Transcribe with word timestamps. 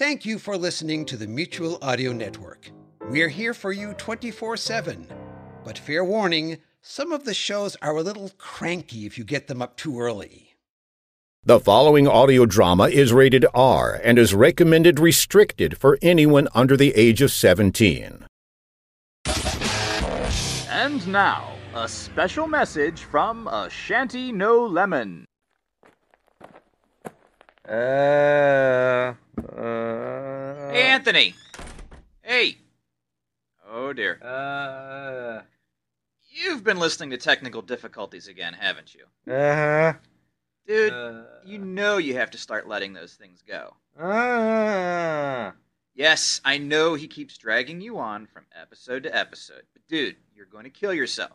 Thank 0.00 0.24
you 0.24 0.38
for 0.38 0.56
listening 0.56 1.04
to 1.04 1.18
the 1.18 1.26
Mutual 1.26 1.78
Audio 1.82 2.14
Network. 2.14 2.70
We're 3.10 3.28
here 3.28 3.52
for 3.52 3.70
you 3.70 3.92
24 3.92 4.56
7. 4.56 5.06
But 5.62 5.76
fair 5.76 6.02
warning, 6.02 6.56
some 6.80 7.12
of 7.12 7.26
the 7.26 7.34
shows 7.34 7.76
are 7.82 7.98
a 7.98 8.02
little 8.02 8.30
cranky 8.38 9.04
if 9.04 9.18
you 9.18 9.24
get 9.24 9.46
them 9.46 9.60
up 9.60 9.76
too 9.76 10.00
early. 10.00 10.56
The 11.44 11.60
following 11.60 12.08
audio 12.08 12.46
drama 12.46 12.88
is 12.88 13.12
rated 13.12 13.44
R 13.52 14.00
and 14.02 14.18
is 14.18 14.32
recommended 14.32 14.98
restricted 14.98 15.76
for 15.76 15.98
anyone 16.00 16.48
under 16.54 16.78
the 16.78 16.94
age 16.96 17.20
of 17.20 17.30
17. 17.30 18.24
And 20.70 21.08
now, 21.08 21.52
a 21.74 21.86
special 21.86 22.46
message 22.46 23.00
from 23.00 23.48
Ashanti 23.48 24.32
No 24.32 24.64
Lemon. 24.64 25.26
Uh, 27.68 29.12
uh, 29.48 30.70
Hey, 30.72 30.82
Anthony! 30.88 31.34
Hey! 32.22 32.58
Oh 33.68 33.92
dear. 33.92 34.18
Uh, 34.22 35.42
You've 36.32 36.62
been 36.64 36.78
listening 36.78 37.10
to 37.10 37.16
technical 37.18 37.60
difficulties 37.62 38.28
again, 38.28 38.52
haven't 38.54 38.94
you? 38.94 39.32
Uh 39.32 39.54
huh. 39.54 39.92
Dude, 40.66 40.92
uh, 40.92 41.22
you 41.44 41.58
know 41.58 41.96
you 41.98 42.14
have 42.14 42.30
to 42.30 42.38
start 42.38 42.68
letting 42.68 42.92
those 42.92 43.14
things 43.14 43.42
go. 43.46 43.74
uh, 44.00 45.50
Yes, 45.94 46.40
I 46.44 46.58
know 46.58 46.94
he 46.94 47.08
keeps 47.08 47.36
dragging 47.36 47.80
you 47.80 47.98
on 47.98 48.26
from 48.26 48.44
episode 48.58 49.02
to 49.02 49.14
episode, 49.16 49.62
but 49.72 49.82
dude, 49.88 50.16
you're 50.34 50.46
going 50.46 50.64
to 50.64 50.70
kill 50.70 50.94
yourself. 50.94 51.32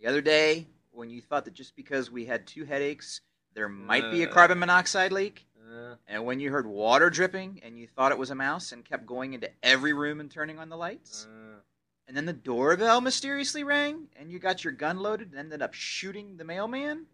The 0.00 0.06
other 0.06 0.20
day, 0.22 0.66
when 0.92 1.10
you 1.10 1.20
thought 1.20 1.44
that 1.44 1.54
just 1.54 1.74
because 1.76 2.10
we 2.10 2.24
had 2.24 2.46
two 2.46 2.64
headaches, 2.64 3.20
there 3.54 3.68
might 3.68 4.10
be 4.10 4.22
a 4.22 4.28
Uh. 4.28 4.32
carbon 4.32 4.58
monoxide 4.60 5.12
leak, 5.12 5.46
uh, 5.70 5.94
and 6.08 6.24
when 6.24 6.40
you 6.40 6.50
heard 6.50 6.66
water 6.66 7.10
dripping 7.10 7.60
and 7.64 7.78
you 7.78 7.86
thought 7.86 8.12
it 8.12 8.18
was 8.18 8.30
a 8.30 8.34
mouse 8.34 8.72
and 8.72 8.84
kept 8.84 9.06
going 9.06 9.34
into 9.34 9.50
every 9.62 9.92
room 9.92 10.20
and 10.20 10.30
turning 10.30 10.58
on 10.58 10.68
the 10.68 10.76
lights, 10.76 11.26
uh, 11.30 11.60
and 12.08 12.16
then 12.16 12.26
the 12.26 12.32
doorbell 12.32 13.00
mysteriously 13.00 13.62
rang 13.62 14.08
and 14.16 14.30
you 14.30 14.38
got 14.38 14.64
your 14.64 14.72
gun 14.72 14.98
loaded 14.98 15.30
and 15.30 15.38
ended 15.38 15.62
up 15.62 15.74
shooting 15.74 16.36
the 16.36 16.44
mailman? 16.44 17.06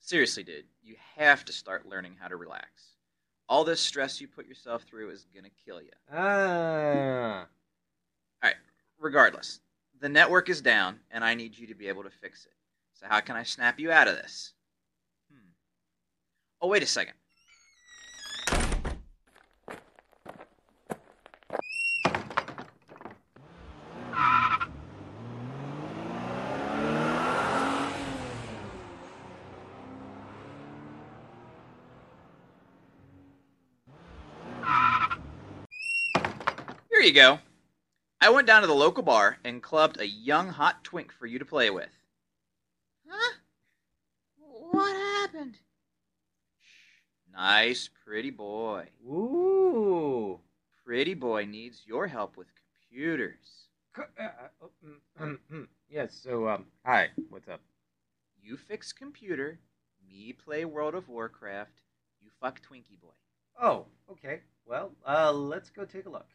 Seriously, 0.00 0.42
dude, 0.42 0.64
you 0.82 0.96
have 1.16 1.44
to 1.44 1.52
start 1.52 1.86
learning 1.86 2.16
how 2.18 2.28
to 2.28 2.36
relax. 2.36 2.96
All 3.48 3.64
this 3.64 3.80
stress 3.80 4.20
you 4.20 4.26
put 4.26 4.46
yourself 4.46 4.82
through 4.84 5.10
is 5.10 5.26
going 5.32 5.44
to 5.44 5.50
kill 5.64 5.80
you. 5.80 5.90
uh. 6.16 7.44
regardless, 8.98 9.60
the 10.00 10.08
network 10.08 10.48
is 10.48 10.60
down, 10.60 11.00
and 11.10 11.22
I 11.22 11.34
need 11.34 11.56
you 11.56 11.66
to 11.66 11.74
be 11.74 11.88
able 11.88 12.02
to 12.04 12.10
fix 12.10 12.46
it. 12.46 12.52
So 12.94 13.06
how 13.08 13.20
can 13.20 13.36
I 13.36 13.42
snap 13.42 13.78
you 13.78 13.92
out 13.92 14.08
of 14.08 14.16
this? 14.16 14.52
Oh, 16.62 16.68
wait 16.68 16.82
a 16.82 16.86
second. 16.86 17.14
Here 36.90 37.00
you 37.00 37.14
go. 37.14 37.38
I 38.20 38.28
went 38.28 38.46
down 38.46 38.60
to 38.60 38.66
the 38.66 38.74
local 38.74 39.02
bar 39.02 39.38
and 39.42 39.62
clubbed 39.62 39.98
a 39.98 40.06
young 40.06 40.50
hot 40.50 40.84
twink 40.84 41.10
for 41.10 41.26
you 41.26 41.38
to 41.38 41.46
play 41.46 41.70
with. 41.70 41.88
Huh? 43.08 43.36
What 44.38 44.94
happened? 44.94 45.56
Nice, 47.32 47.88
pretty 48.04 48.30
boy. 48.30 48.86
Ooh. 49.06 50.40
Pretty 50.84 51.14
boy 51.14 51.44
needs 51.46 51.82
your 51.86 52.06
help 52.06 52.36
with 52.36 52.48
computers. 52.54 53.68
Co- 53.94 54.02
uh, 54.18 54.24
uh, 54.24 54.48
oh, 54.62 54.70
mm, 54.84 55.26
mm, 55.26 55.38
mm. 55.52 55.66
Yes, 55.88 56.18
so, 56.22 56.48
um, 56.48 56.66
hi, 56.84 57.08
what's 57.28 57.48
up? 57.48 57.60
You 58.42 58.56
fix 58.56 58.92
computer, 58.92 59.58
me 60.08 60.32
play 60.32 60.64
World 60.64 60.94
of 60.94 61.08
Warcraft, 61.08 61.80
you 62.20 62.30
fuck 62.40 62.60
Twinkie 62.60 63.00
boy. 63.00 63.08
Oh, 63.60 63.86
okay. 64.10 64.40
Well, 64.66 64.92
uh, 65.06 65.32
let's 65.32 65.70
go 65.70 65.84
take 65.84 66.06
a 66.06 66.10
look. 66.10 66.26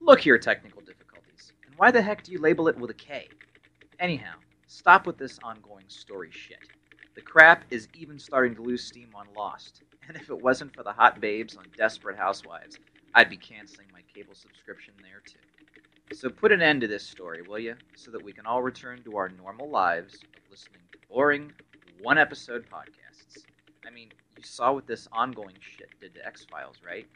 Look 0.00 0.20
here, 0.20 0.38
technical 0.38 0.80
difficulties. 0.80 1.52
And 1.66 1.74
why 1.76 1.90
the 1.90 2.02
heck 2.02 2.24
do 2.24 2.32
you 2.32 2.40
label 2.40 2.68
it 2.68 2.76
with 2.76 2.90
a 2.90 2.94
K? 2.94 3.28
Anyhow, 3.98 4.34
stop 4.66 5.06
with 5.06 5.18
this 5.18 5.38
ongoing 5.42 5.84
story 5.88 6.30
shit. 6.32 6.58
The 7.14 7.20
crap 7.20 7.64
is 7.70 7.88
even 7.94 8.18
starting 8.18 8.54
to 8.54 8.62
lose 8.62 8.84
steam 8.84 9.10
on 9.14 9.26
Lost. 9.36 9.82
And 10.08 10.16
if 10.16 10.30
it 10.30 10.42
wasn't 10.42 10.74
for 10.74 10.82
the 10.82 10.92
hot 10.92 11.20
babes 11.20 11.56
on 11.56 11.64
Desperate 11.76 12.16
Housewives, 12.16 12.78
I'd 13.14 13.30
be 13.30 13.36
canceling 13.36 13.86
my 13.92 14.00
cable 14.14 14.34
subscription 14.34 14.94
there 15.02 15.22
too. 15.26 16.16
So 16.16 16.28
put 16.28 16.50
an 16.50 16.62
end 16.62 16.80
to 16.80 16.88
this 16.88 17.06
story, 17.06 17.42
will 17.42 17.58
you? 17.58 17.76
So 17.94 18.10
that 18.10 18.24
we 18.24 18.32
can 18.32 18.46
all 18.46 18.62
return 18.62 19.02
to 19.04 19.16
our 19.16 19.28
normal 19.28 19.68
lives 19.68 20.14
of 20.14 20.50
listening 20.50 20.80
to 20.92 20.98
boring, 21.08 21.52
one 22.02 22.18
episode 22.18 22.64
podcasts. 22.68 23.44
I 23.86 23.90
mean, 23.90 24.10
you 24.36 24.42
saw 24.42 24.72
what 24.72 24.86
this 24.86 25.06
ongoing 25.12 25.56
shit 25.60 25.90
did 26.00 26.14
to 26.14 26.26
X 26.26 26.46
Files, 26.50 26.76
right? 26.84 27.06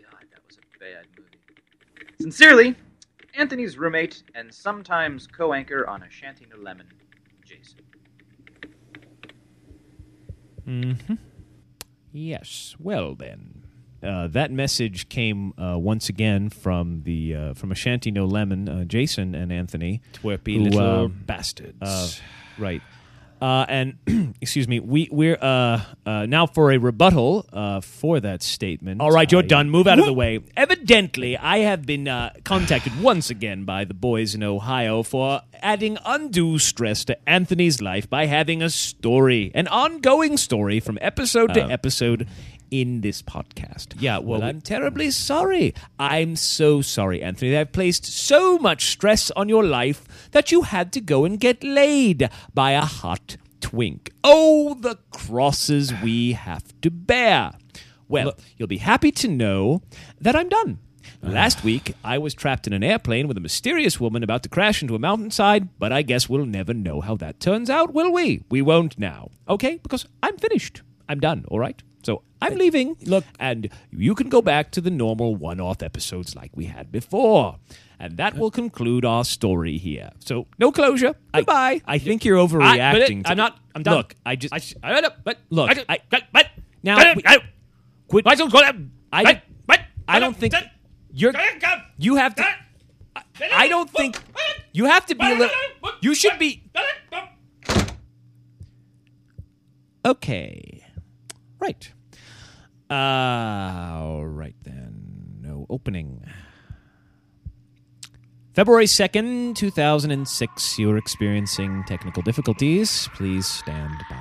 God, 0.00 0.24
that 0.30 0.40
was 0.46 0.58
a 0.58 0.78
bad 0.78 1.06
movie. 1.18 1.40
Sincerely, 2.20 2.76
Anthony's 3.34 3.78
roommate 3.78 4.22
and 4.34 4.52
sometimes 4.52 5.26
co 5.26 5.52
anchor 5.52 5.88
on 5.88 6.02
Ashanti 6.02 6.46
No 6.50 6.62
Lemon, 6.62 6.88
Jason. 7.44 7.80
Hmm 10.66 10.92
Yes. 12.12 12.74
Well 12.78 13.14
then, 13.14 13.62
uh, 14.02 14.28
that 14.28 14.50
message 14.50 15.08
came 15.08 15.52
uh, 15.58 15.76
once 15.78 16.08
again 16.08 16.48
from 16.48 17.02
the 17.04 17.34
uh, 17.34 17.54
from 17.54 17.70
Ashanti 17.72 18.10
No 18.10 18.24
Lemon, 18.24 18.68
uh, 18.68 18.84
Jason 18.84 19.34
and 19.34 19.52
Anthony, 19.52 20.00
Twerpy 20.14 20.54
who, 20.56 20.64
little 20.64 20.80
uh, 21.04 21.08
bastards. 21.08 21.76
uh, 21.82 22.08
right. 22.58 22.82
Uh, 23.40 23.66
and 23.68 23.98
excuse 24.40 24.66
me, 24.66 24.80
we 24.80 25.08
we're 25.12 25.36
uh, 25.40 25.82
uh, 26.06 26.26
now 26.26 26.46
for 26.46 26.72
a 26.72 26.78
rebuttal 26.78 27.46
uh, 27.52 27.80
for 27.80 28.18
that 28.20 28.42
statement. 28.42 29.00
All 29.00 29.10
right, 29.10 29.30
you're 29.30 29.42
I- 29.42 29.46
done. 29.46 29.70
Move 29.70 29.86
out 29.86 29.98
of 29.98 30.06
the 30.06 30.12
way. 30.12 30.40
Evidently, 30.56 31.36
I 31.36 31.58
have 31.58 31.84
been 31.84 32.08
uh, 32.08 32.30
contacted 32.44 33.00
once 33.00 33.28
again 33.30 33.64
by 33.64 33.84
the 33.84 33.94
boys 33.94 34.34
in 34.34 34.42
Ohio 34.42 35.02
for 35.02 35.42
adding 35.62 35.98
undue 36.04 36.58
stress 36.58 37.04
to 37.06 37.28
Anthony's 37.28 37.80
life 37.82 38.08
by 38.08 38.26
having 38.26 38.62
a 38.62 38.70
story, 38.70 39.50
an 39.54 39.68
ongoing 39.68 40.36
story 40.36 40.80
from 40.80 40.98
episode 41.00 41.52
to 41.54 41.64
Uh, 41.64 41.68
episode 41.68 42.26
in 42.70 43.00
this 43.00 43.22
podcast. 43.22 43.94
Yeah, 44.00 44.18
well, 44.18 44.40
we- 44.40 44.46
I'm 44.46 44.60
terribly 44.60 45.10
sorry. 45.10 45.74
I'm 45.98 46.36
so 46.36 46.82
sorry, 46.82 47.22
Anthony. 47.22 47.56
I've 47.56 47.72
placed 47.72 48.04
so 48.04 48.58
much 48.58 48.86
stress 48.86 49.30
on 49.32 49.48
your 49.48 49.64
life 49.64 50.28
that 50.32 50.50
you 50.52 50.62
had 50.62 50.92
to 50.94 51.00
go 51.00 51.24
and 51.24 51.38
get 51.40 51.62
laid 51.64 52.28
by 52.54 52.72
a 52.72 52.82
hot 52.82 53.36
twink. 53.60 54.10
Oh, 54.24 54.74
the 54.74 54.98
crosses 55.10 55.92
we 56.02 56.32
have 56.32 56.64
to 56.82 56.90
bear. 56.90 57.52
Well, 58.08 58.34
you'll 58.56 58.68
be 58.68 58.78
happy 58.78 59.10
to 59.12 59.28
know 59.28 59.82
that 60.20 60.36
I'm 60.36 60.48
done. 60.48 60.78
Ah. 61.24 61.28
Last 61.28 61.64
week, 61.64 61.94
I 62.04 62.18
was 62.18 62.34
trapped 62.34 62.66
in 62.66 62.72
an 62.72 62.84
airplane 62.84 63.26
with 63.26 63.36
a 63.36 63.40
mysterious 63.40 63.98
woman 63.98 64.22
about 64.22 64.42
to 64.44 64.48
crash 64.48 64.82
into 64.82 64.94
a 64.94 64.98
mountainside, 64.98 65.68
but 65.78 65.92
I 65.92 66.02
guess 66.02 66.28
we'll 66.28 66.44
never 66.46 66.74
know 66.74 67.00
how 67.00 67.16
that 67.16 67.40
turns 67.40 67.68
out, 67.70 67.94
will 67.94 68.12
we? 68.12 68.42
We 68.50 68.62
won't 68.62 68.98
now. 68.98 69.30
Okay? 69.48 69.78
Because 69.82 70.06
I'm 70.22 70.36
finished. 70.36 70.82
I'm 71.08 71.18
done, 71.20 71.44
all 71.48 71.58
right? 71.58 71.82
I'm 72.42 72.54
leaving. 72.54 72.96
Look, 73.04 73.24
and 73.40 73.68
you 73.90 74.14
can 74.14 74.28
go 74.28 74.42
back 74.42 74.70
to 74.72 74.80
the 74.80 74.90
normal 74.90 75.34
one 75.36 75.60
off 75.60 75.82
episodes 75.82 76.36
like 76.36 76.50
we 76.54 76.66
had 76.66 76.92
before. 76.92 77.56
And 77.98 78.18
that 78.18 78.36
will 78.36 78.50
conclude 78.50 79.06
our 79.06 79.24
story 79.24 79.78
here. 79.78 80.10
So, 80.18 80.46
no 80.58 80.70
closure. 80.70 81.14
Goodbye. 81.34 81.80
I 81.86 81.96
think 81.98 82.24
you're 82.26 82.38
I, 82.38 82.42
overreacting. 82.42 82.80
Ah, 82.80 82.92
but 82.92 83.06
to- 83.06 83.22
I'm 83.30 83.36
not. 83.38 83.58
I'm 83.74 83.82
done. 83.82 83.96
Look, 83.96 84.14
I 84.26 84.36
just 84.36 84.52
I, 84.52 84.60
I, 84.82 84.98
I, 84.98 85.10
but 85.24 85.38
Look, 85.48 85.70
I, 85.70 85.84
I- 85.94 85.98
but, 86.10 86.24
but 86.32 86.46
now 86.82 86.98
I, 86.98 87.14
we- 87.14 87.22
I, 87.24 87.38
quit. 88.08 88.26
I 88.26 88.34
don't. 88.34 88.54
I- 88.54 89.24
But- 89.24 89.42
but- 89.66 89.80
I 90.06 90.20
don't 90.20 90.36
think 90.36 90.54
you're. 91.12 91.32
You 91.96 92.16
have 92.16 92.34
to. 92.34 92.44
I 93.52 93.68
don't 93.68 93.90
think 93.90 94.18
you 94.72 94.84
have 94.84 95.06
to 95.06 95.14
be 95.14 95.24
a 95.24 95.34
little. 95.34 95.56
You 96.02 96.14
should 96.14 96.38
be. 96.38 96.62
Okay. 100.04 100.84
Right. 101.58 101.90
All 102.88 104.24
right 104.26 104.54
then. 104.62 105.38
No 105.40 105.66
opening. 105.68 106.24
February 108.54 108.86
2nd, 108.86 109.54
2006. 109.56 110.78
You're 110.78 110.96
experiencing 110.96 111.84
technical 111.86 112.22
difficulties. 112.22 113.08
Please 113.14 113.46
stand 113.46 113.94
by. 114.08 114.16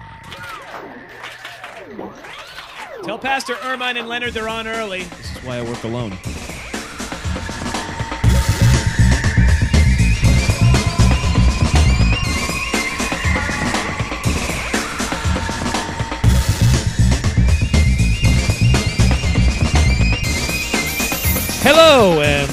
Tell 3.03 3.19
Pastor 3.19 3.55
Ermine 3.63 3.97
and 3.97 4.07
Leonard 4.09 4.33
they're 4.33 4.49
on 4.49 4.67
early. 4.67 5.03
This 5.03 5.37
is 5.37 5.43
why 5.43 5.57
I 5.57 5.61
work 5.61 5.83
alone. 5.83 6.17
Hello 21.67 22.21
and 22.21 22.47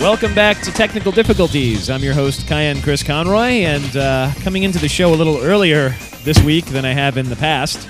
welcome 0.00 0.34
back 0.34 0.60
to 0.62 0.72
Technical 0.72 1.12
Difficulties. 1.12 1.88
I'm 1.88 2.02
your 2.02 2.14
host, 2.14 2.48
Cayenne 2.48 2.82
Chris 2.82 3.00
Conroy, 3.00 3.62
and 3.62 3.96
uh, 3.96 4.32
coming 4.40 4.64
into 4.64 4.80
the 4.80 4.88
show 4.88 5.14
a 5.14 5.14
little 5.14 5.38
earlier 5.38 5.90
this 6.24 6.42
week 6.42 6.64
than 6.66 6.84
I 6.84 6.92
have 6.92 7.16
in 7.16 7.28
the 7.28 7.36
past. 7.36 7.88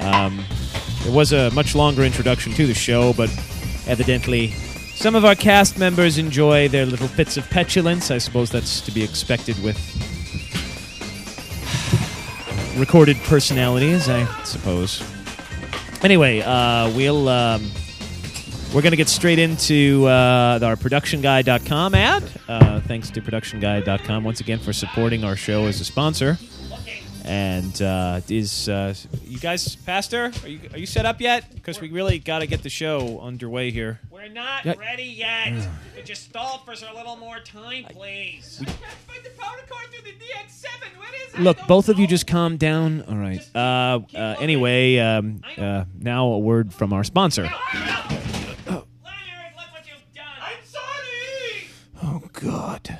Um, 0.00 0.46
it 1.04 1.12
was 1.12 1.34
a 1.34 1.50
much 1.50 1.74
longer 1.74 2.04
introduction 2.04 2.54
to 2.54 2.66
the 2.66 2.72
show, 2.72 3.12
but 3.12 3.28
evidently 3.86 4.52
some 4.94 5.14
of 5.14 5.26
our 5.26 5.34
cast 5.34 5.78
members 5.78 6.16
enjoy 6.16 6.68
their 6.68 6.86
little 6.86 7.08
fits 7.08 7.36
of 7.36 7.44
petulance. 7.50 8.10
I 8.10 8.16
suppose 8.16 8.50
that's 8.50 8.80
to 8.80 8.92
be 8.92 9.04
expected 9.04 9.62
with 9.62 9.76
recorded 12.78 13.18
personalities, 13.24 14.08
I 14.08 14.24
suppose. 14.44 15.02
Anyway, 16.02 16.40
uh, 16.40 16.90
we'll. 16.96 17.28
Um, 17.28 17.70
we're 18.74 18.80
going 18.82 18.92
to 18.92 18.96
get 18.96 19.08
straight 19.08 19.38
into 19.38 20.06
uh, 20.06 20.58
our 20.62 20.76
productionguy.com 20.76 21.94
ad. 21.94 22.22
Uh, 22.48 22.80
thanks 22.80 23.10
to 23.10 23.20
productionguy.com 23.20 24.24
once 24.24 24.40
again 24.40 24.58
for 24.58 24.72
supporting 24.72 25.24
our 25.24 25.36
show 25.36 25.66
as 25.66 25.80
a 25.80 25.84
sponsor. 25.84 26.38
And 27.24 27.80
uh, 27.80 28.20
is 28.28 28.68
uh, 28.68 28.94
you 29.24 29.38
guys, 29.38 29.76
Pastor, 29.76 30.32
are 30.42 30.48
you, 30.48 30.58
are 30.72 30.78
you 30.78 30.86
set 30.86 31.06
up 31.06 31.20
yet? 31.20 31.54
Because 31.54 31.80
we 31.80 31.88
really 31.90 32.18
got 32.18 32.40
to 32.40 32.46
get 32.46 32.62
the 32.64 32.68
show 32.70 33.20
underway 33.20 33.70
here. 33.70 34.00
We're 34.10 34.26
not 34.28 34.64
Yeah. 34.64 34.74
ready 34.76 35.04
yet. 35.04 35.52
Could 35.94 36.08
you 36.08 36.16
stall 36.16 36.58
for 36.64 36.72
us 36.72 36.82
a 36.82 36.92
little 36.96 37.14
more 37.16 37.38
time, 37.38 37.84
please? 37.90 38.58
I 38.60 38.64
can't 38.64 38.76
find 39.06 39.22
the 39.24 39.30
power 39.38 39.54
cord 39.70 39.84
through 39.92 40.02
the 40.10 40.18
DX7. 40.18 40.98
What 40.98 41.14
is 41.28 41.34
it? 41.34 41.40
Look, 41.40 41.58
don't 41.58 41.68
both 41.68 41.88
of 41.88 42.00
you 42.00 42.08
just 42.08 42.26
calm 42.26 42.56
down. 42.56 43.02
All 43.02 43.16
right. 43.16 43.40
Uh, 43.54 44.00
uh, 44.16 44.34
anyway, 44.40 44.98
um, 44.98 45.42
uh, 45.56 45.84
now 46.00 46.26
a 46.26 46.38
word 46.40 46.74
from 46.74 46.92
our 46.92 47.04
sponsor. 47.04 47.48
God. 52.42 52.98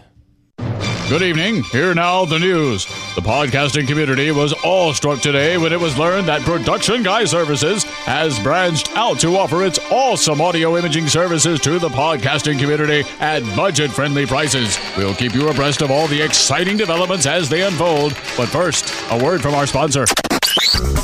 Good 1.09 1.23
evening. 1.23 1.65
Here 1.65 1.95
now 1.95 2.25
the 2.25 2.39
news. 2.39 2.87
The 3.17 3.21
podcasting 3.21 3.87
community 3.87 4.31
was 4.31 4.55
awestruck 4.65 5.21
today 5.21 5.59
when 5.59 5.73
it 5.73 5.81
was 5.81 5.99
learned 5.99 6.29
that 6.29 6.41
Production 6.43 7.03
Guy 7.03 7.25
Services 7.25 7.85
has 7.85 8.39
branched 8.39 8.97
out 8.97 9.19
to 9.21 9.37
offer 9.37 9.65
its 9.65 9.79
awesome 9.91 10.41
audio 10.41 10.77
imaging 10.79 11.09
services 11.09 11.61
to 11.61 11.79
the 11.79 11.89
podcasting 11.89 12.59
community 12.59 13.03
at 13.21 13.43
budget 13.57 13.91
friendly 13.91 14.27
prices. 14.27 14.79
We'll 14.97 15.15
keep 15.15 15.35
you 15.35 15.49
abreast 15.49 15.83
of 15.83 15.91
all 15.91 16.07
the 16.07 16.23
exciting 16.23 16.77
developments 16.77 17.27
as 17.27 17.49
they 17.49 17.63
unfold. 17.63 18.13
But 18.37 18.47
first, 18.47 18.95
a 19.11 19.23
word 19.23 19.43
from 19.43 19.55
our 19.55 19.67
sponsor. 19.67 20.07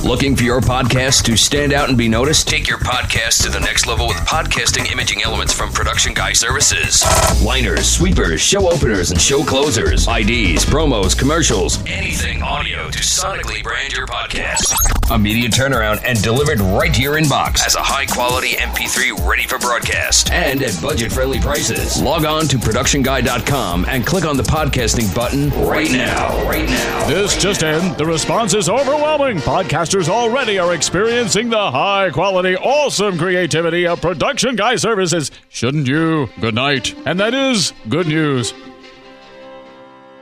Looking 0.09 0.37
for 0.37 0.43
your 0.43 0.63
podcast 0.63 1.25
to 1.25 1.37
stand 1.37 1.75
out 1.75 1.91
and 1.91 1.99
be 1.99 2.09
noticed? 2.09 2.49
Take 2.49 2.67
your 2.67 2.79
podcast 2.79 3.43
to 3.43 3.51
the 3.51 3.61
next 3.61 3.87
level 3.87 4.07
with 4.09 4.17
podcasting 4.17 4.91
imaging 4.91 5.23
elements 5.23 5.53
from 5.53 5.71
Production 5.71 6.15
Guy 6.15 6.33
Services. 6.33 7.05
Liners, 7.45 7.87
sweepers, 7.87 8.41
show 8.41 8.71
openers, 8.71 9.11
and 9.11 9.21
show 9.21 9.45
closers. 9.45 10.09
IDs, 10.09 10.65
promos, 10.65 11.17
commercials, 11.17 11.79
anything 11.85 12.43
audio 12.43 12.89
to 12.89 13.01
sonically 13.01 13.63
brand 13.63 13.93
your 13.93 14.07
podcast. 14.07 14.98
Immediate 15.11 15.53
turnaround 15.53 16.03
and 16.05 16.23
delivered 16.23 16.61
right 16.61 16.93
to 16.93 17.01
your 17.01 17.15
inbox 17.15 17.65
as 17.65 17.75
a 17.75 17.81
high 17.81 18.05
quality 18.05 18.49
MP3 18.57 19.27
ready 19.27 19.45
for 19.45 19.59
broadcast 19.59 20.31
and 20.31 20.63
at 20.63 20.79
budget 20.83 21.11
friendly 21.11 21.41
prices. 21.41 22.03
Log 22.03 22.27
on 22.27 22.43
to 22.49 22.59
productionguy.com 22.59 23.87
and 23.87 24.07
click 24.07 24.27
on 24.27 24.37
the 24.37 24.43
podcasting 24.43 25.13
button 25.15 25.49
right 25.67 25.91
now. 25.91 26.47
Right 26.47 26.69
now. 26.69 27.09
This 27.09 27.41
just 27.41 27.63
in, 27.63 27.97
the 27.97 28.05
response 28.05 28.53
is 28.53 28.69
overwhelming. 28.69 29.39
Podcasters 29.39 30.11
already 30.11 30.59
are 30.59 30.75
experiencing 30.75 31.49
the 31.49 31.71
high 31.71 32.11
quality, 32.11 32.57
awesome 32.57 33.17
creativity 33.17 33.87
of 33.87 34.03
Production 34.03 34.57
Guy 34.57 34.77
Services. 34.77 35.31
Shouldn't 35.49 35.87
you? 35.87 36.29
Good 36.41 36.55
night. 36.55 36.95
And 37.07 37.19
that 37.21 37.33
is 37.33 37.73
good 37.89 38.07
news. 38.07 38.53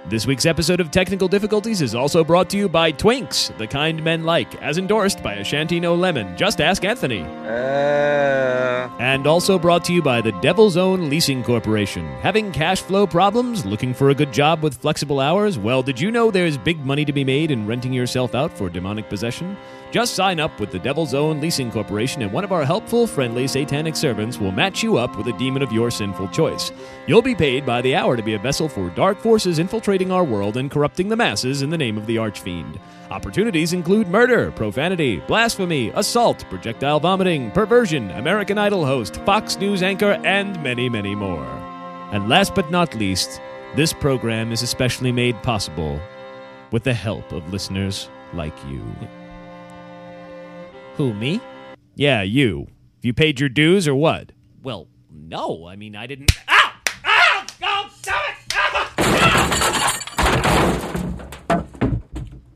This 0.09 0.25
week's 0.25 0.47
episode 0.47 0.79
of 0.79 0.93
Technical 0.93 1.27
Difficulties 1.27 1.83
is 1.83 1.97
also 1.97 2.23
brought 2.23 2.49
to 2.51 2.57
you 2.57 2.69
by 2.69 2.93
Twinks, 2.93 3.57
the 3.59 3.67
kind 3.67 4.05
men 4.05 4.23
like, 4.23 4.55
as 4.63 4.79
endorsed 4.79 5.21
by 5.21 5.35
Ashanti 5.35 5.81
No 5.81 5.97
Lemon. 5.97 6.37
Just 6.37 6.61
ask 6.61 6.85
Anthony. 6.85 7.23
Uh, 7.23 8.89
And 9.01 9.27
also 9.27 9.59
brought 9.59 9.85
to 9.87 9.93
you 9.93 10.03
by 10.03 10.21
the 10.21 10.31
Devil's 10.41 10.77
Own 10.77 11.11
Leasing 11.11 11.43
Corporation. 11.43 12.07
Having 12.21 12.53
cash 12.53 12.81
flow 12.83 13.05
problems? 13.05 13.67
Looking 13.67 13.93
for 13.93 14.11
a 14.11 14.15
good 14.15 14.33
job 14.33 14.63
with 14.63 14.77
flexible 14.77 15.19
hours? 15.19 15.59
Well, 15.59 15.83
did 15.83 15.99
you 16.01 16.13
know 16.13 16.31
there's 16.31 16.57
big 16.57 16.79
money 16.87 17.05
to 17.05 17.13
be 17.13 17.25
made 17.25 17.51
in 17.51 17.67
renting 17.67 17.93
yourself 17.93 18.33
out 18.37 18.53
for 18.57 18.71
demonic 18.71 19.09
possession? 19.09 19.57
Just 19.93 20.15
sign 20.15 20.41
up 20.41 20.59
with 20.59 20.73
the 20.73 20.79
Devil's 20.79 21.15
Own 21.15 21.41
Leasing 21.41 21.71
Corporation, 21.71 22.23
and 22.23 22.33
one 22.33 22.43
of 22.43 22.53
our 22.53 22.65
helpful, 22.65 23.07
friendly 23.07 23.47
satanic 23.47 23.95
servants 23.95 24.39
will 24.39 24.51
match 24.51 24.83
you 24.83 24.99
up 24.99 25.17
with 25.17 25.29
a 25.29 25.39
demon 25.39 25.63
of 25.63 25.73
your 25.73 25.91
sinful 25.91 26.29
choice. 26.29 26.73
You'll 27.07 27.23
be 27.23 27.37
paid 27.37 27.65
by 27.65 27.81
the 27.81 27.95
hour 27.95 28.17
to 28.17 28.23
be 28.23 28.35
a 28.35 28.39
vessel 28.39 28.69
for 28.69 28.91
dark 28.91 29.19
forces 29.19 29.61
infiltrating 29.61 30.11
our 30.11 30.25
world 30.25 30.57
and 30.57 30.71
corrupting 30.71 31.09
the 31.09 31.17
masses 31.17 31.63
in 31.63 31.71
the 31.71 31.79
name 31.79 31.97
of 31.97 32.07
the 32.07 32.19
Archfiend. 32.19 32.81
Opportunities 33.11 33.73
include 33.73 34.09
murder, 34.09 34.51
profanity, 34.51 35.21
blasphemy, 35.29 35.91
assault, 35.95 36.45
projectile 36.51 36.99
vomiting, 36.99 37.53
perversion, 37.53 38.11
American 38.11 38.59
Idol 38.59 38.85
host, 38.85 39.17
Fox 39.25 39.57
News 39.57 39.85
anchor, 39.85 40.21
and 40.25 40.61
many, 40.65 40.89
many 40.89 41.15
more. 41.15 41.47
And 42.13 42.29
last 42.29 42.57
but 42.57 42.73
not 42.73 42.95
least, 42.97 43.41
this 43.77 43.93
program 43.93 44.51
is 44.51 44.63
especially 44.63 45.13
made 45.13 45.41
possible 45.45 46.01
with 46.73 46.83
the 46.83 46.95
help 46.95 47.31
of 47.31 47.53
listeners 47.53 48.09
like 48.35 48.57
you. 48.67 48.83
Who, 50.97 51.13
me? 51.13 51.41
Yeah, 51.95 52.23
you. 52.23 52.69
You 53.03 53.13
paid 53.13 53.39
your 53.39 53.51
dues 53.51 53.87
or 53.87 53.95
what? 53.95 54.33
Well, 54.63 54.89
no. 55.11 55.67
I 55.67 55.77
mean, 55.77 55.95
I 55.95 56.07
didn't. 56.07 56.33
Ow! 56.49 56.73
Ow! 57.05 57.47
Oh, 57.63 57.91
stop 57.99 58.25
it! 58.31 58.55
Ah! 58.99 60.03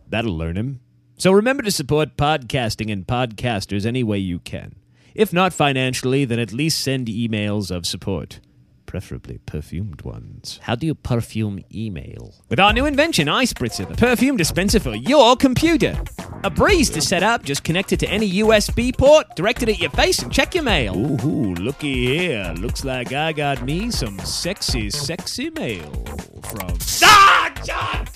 That'll 0.09 0.37
learn 0.37 0.57
him. 0.57 0.81
So 1.19 1.33
remember 1.33 1.63
to 1.63 1.71
support 1.71 2.17
podcasting 2.17 2.91
and 2.91 3.07
podcasters 3.07 3.85
any 3.85 4.03
way 4.03 4.17
you 4.17 4.39
can. 4.39 4.75
If 5.15 5.35
not 5.35 5.53
financially, 5.53 6.25
then 6.25 6.39
at 6.39 6.51
least 6.53 6.81
send 6.81 7.09
emails 7.09 7.71
of 7.71 7.85
support. 7.85 8.41
Preferably 8.91 9.39
perfumed 9.47 10.03
ones. 10.03 10.59
How 10.65 10.75
do 10.75 10.85
you 10.85 10.97
perfume 10.97 11.63
email? 11.73 12.35
With 12.49 12.59
our 12.59 12.73
new 12.73 12.87
invention, 12.87 13.29
iSpritzer, 13.29 13.87
the 13.87 13.95
perfume 13.95 14.37
dispenser 14.37 14.81
for 14.81 14.97
your 14.97 15.37
computer. 15.37 15.97
A 16.43 16.51
breeze 16.51 16.91
to 16.91 17.01
set 17.01 17.23
up, 17.23 17.45
just 17.45 17.63
connect 17.63 17.93
it 17.93 18.01
to 18.01 18.09
any 18.09 18.29
USB 18.41 18.93
port, 18.99 19.37
direct 19.37 19.63
it 19.63 19.69
at 19.69 19.79
your 19.79 19.91
face, 19.91 20.19
and 20.19 20.33
check 20.33 20.57
your 20.57 20.65
mail. 20.65 20.97
Ooh, 20.97 21.55
looky 21.55 22.19
here. 22.19 22.53
Looks 22.59 22.85
like 22.85 23.13
I 23.13 23.33
got 23.33 23.63
me 23.63 23.93
some 23.93 24.19
sexy, 24.19 24.91
sexy 24.91 25.51
mail 25.51 25.93
from. 26.43 26.77
Ah! 27.05 27.53
John! 27.65 28.10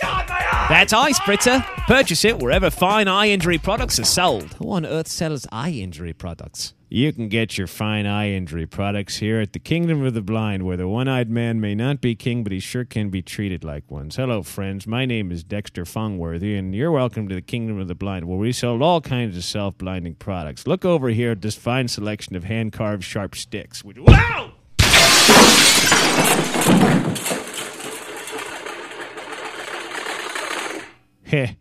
My 0.69 0.77
eye! 0.77 0.85
That's 0.85 0.93
iSpritzer. 0.93 1.65
Purchase 1.87 2.25
it 2.25 2.39
wherever 2.39 2.71
fine 2.71 3.09
eye 3.09 3.29
injury 3.29 3.59
products 3.59 3.99
are 3.99 4.05
sold. 4.05 4.55
Who 4.55 4.73
on 4.73 4.87
earth 4.87 5.09
sells 5.09 5.47
eye 5.53 5.71
injury 5.71 6.13
products? 6.13 6.75
You 6.89 7.13
can 7.13 7.29
get 7.29 7.59
your 7.59 7.67
fine 7.67 8.07
eye 8.07 8.31
injury 8.31 8.67
products 8.67 9.17
here 9.17 9.41
at 9.41 9.53
the 9.53 9.59
Kingdom 9.59 10.05
of 10.05 10.15
the 10.15 10.23
Blind, 10.23 10.63
where 10.63 10.77
the 10.77 10.87
one 10.87 11.09
eyed 11.09 11.29
man 11.29 11.61
may 11.61 11.75
not 11.75 12.01
be 12.01 12.15
king, 12.15 12.45
but 12.45 12.53
he 12.53 12.61
sure 12.61 12.85
can 12.85 13.11
be 13.11 13.21
treated 13.21 13.65
like 13.65 13.91
one. 13.91 14.11
Hello, 14.15 14.43
friends. 14.43 14.87
My 14.87 15.05
name 15.05 15.33
is 15.33 15.43
Dexter 15.43 15.85
Fongworthy, 15.85 16.57
and 16.59 16.75
you're 16.75 16.93
welcome 16.93 17.29
to 17.29 17.35
the 17.35 17.43
Kingdom 17.43 17.81
of 17.81 17.89
the 17.89 17.95
Blind, 17.95 18.27
where 18.27 18.39
we 18.39 18.53
sell 18.53 18.81
all 18.83 19.01
kinds 19.01 19.37
of 19.37 19.45
self 19.45 19.77
blinding 19.77 20.15
products. 20.15 20.67
Look 20.67 20.85
over 20.85 21.09
here 21.09 21.33
at 21.33 21.43
this 21.43 21.57
fine 21.57 21.89
selection 21.89 22.37
of 22.37 22.45
hand 22.45 22.73
carved 22.73 23.05
sharp 23.05 23.35
sticks. 23.35 23.83
Which, 23.83 23.99
wow! 23.99 24.53
Heh, 31.35 31.55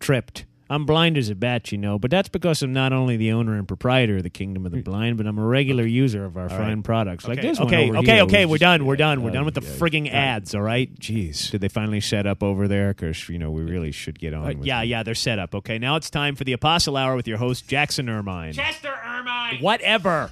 tripped. 0.00 0.44
I'm 0.68 0.86
blind 0.86 1.16
as 1.16 1.28
a 1.30 1.34
bat, 1.36 1.70
you 1.72 1.78
know, 1.78 1.98
but 2.00 2.10
that's 2.10 2.28
because 2.28 2.62
I'm 2.62 2.72
not 2.72 2.92
only 2.92 3.16
the 3.16 3.30
owner 3.32 3.56
and 3.56 3.66
proprietor 3.66 4.16
of 4.18 4.22
the 4.24 4.30
Kingdom 4.30 4.66
of 4.66 4.72
the 4.72 4.82
Blind, 4.82 5.16
but 5.18 5.26
I'm 5.26 5.36
a 5.38 5.44
regular 5.44 5.84
user 5.84 6.24
of 6.24 6.36
our 6.36 6.48
fine 6.48 6.82
products. 6.84 7.26
Like 7.28 7.38
Okay, 7.38 7.48
this 7.48 7.60
okay, 7.60 7.86
one 7.88 7.96
over 7.96 7.98
okay, 8.04 8.14
here, 8.14 8.22
okay, 8.24 8.46
we're 8.46 8.54
is- 8.56 8.60
done, 8.60 8.86
we're 8.86 8.94
done, 8.96 9.22
we're 9.22 9.30
done 9.32 9.44
with 9.44 9.54
the 9.54 9.62
yeah, 9.62 9.68
frigging 9.78 10.06
yeah. 10.06 10.12
ads, 10.36 10.54
all 10.54 10.62
right? 10.62 10.92
Jeez. 11.00 11.50
Did 11.50 11.60
they 11.60 11.68
finally 11.68 12.00
set 12.00 12.24
up 12.26 12.42
over 12.44 12.66
there? 12.68 12.88
Because, 12.94 13.28
you 13.28 13.38
know, 13.38 13.50
we 13.52 13.62
really 13.62 13.90
should 13.92 14.18
get 14.20 14.32
on 14.34 14.44
Uh, 14.44 14.48
with 14.58 14.64
yeah, 14.64 14.82
it. 14.82 14.86
yeah, 14.86 15.02
they're 15.04 15.14
set 15.16 15.38
up. 15.40 15.54
Okay, 15.56 15.78
now 15.78 15.94
it's 15.96 16.08
time 16.10 16.34
for 16.36 16.42
the 16.44 16.52
Apostle 16.52 16.96
Hour 16.96 17.14
with 17.16 17.26
your 17.28 17.38
host, 17.38 17.66
Jackson 17.68 18.08
Ermine. 18.08 18.52
Chester 18.52 18.92
Ermine! 19.04 19.60
Whatever. 19.60 20.30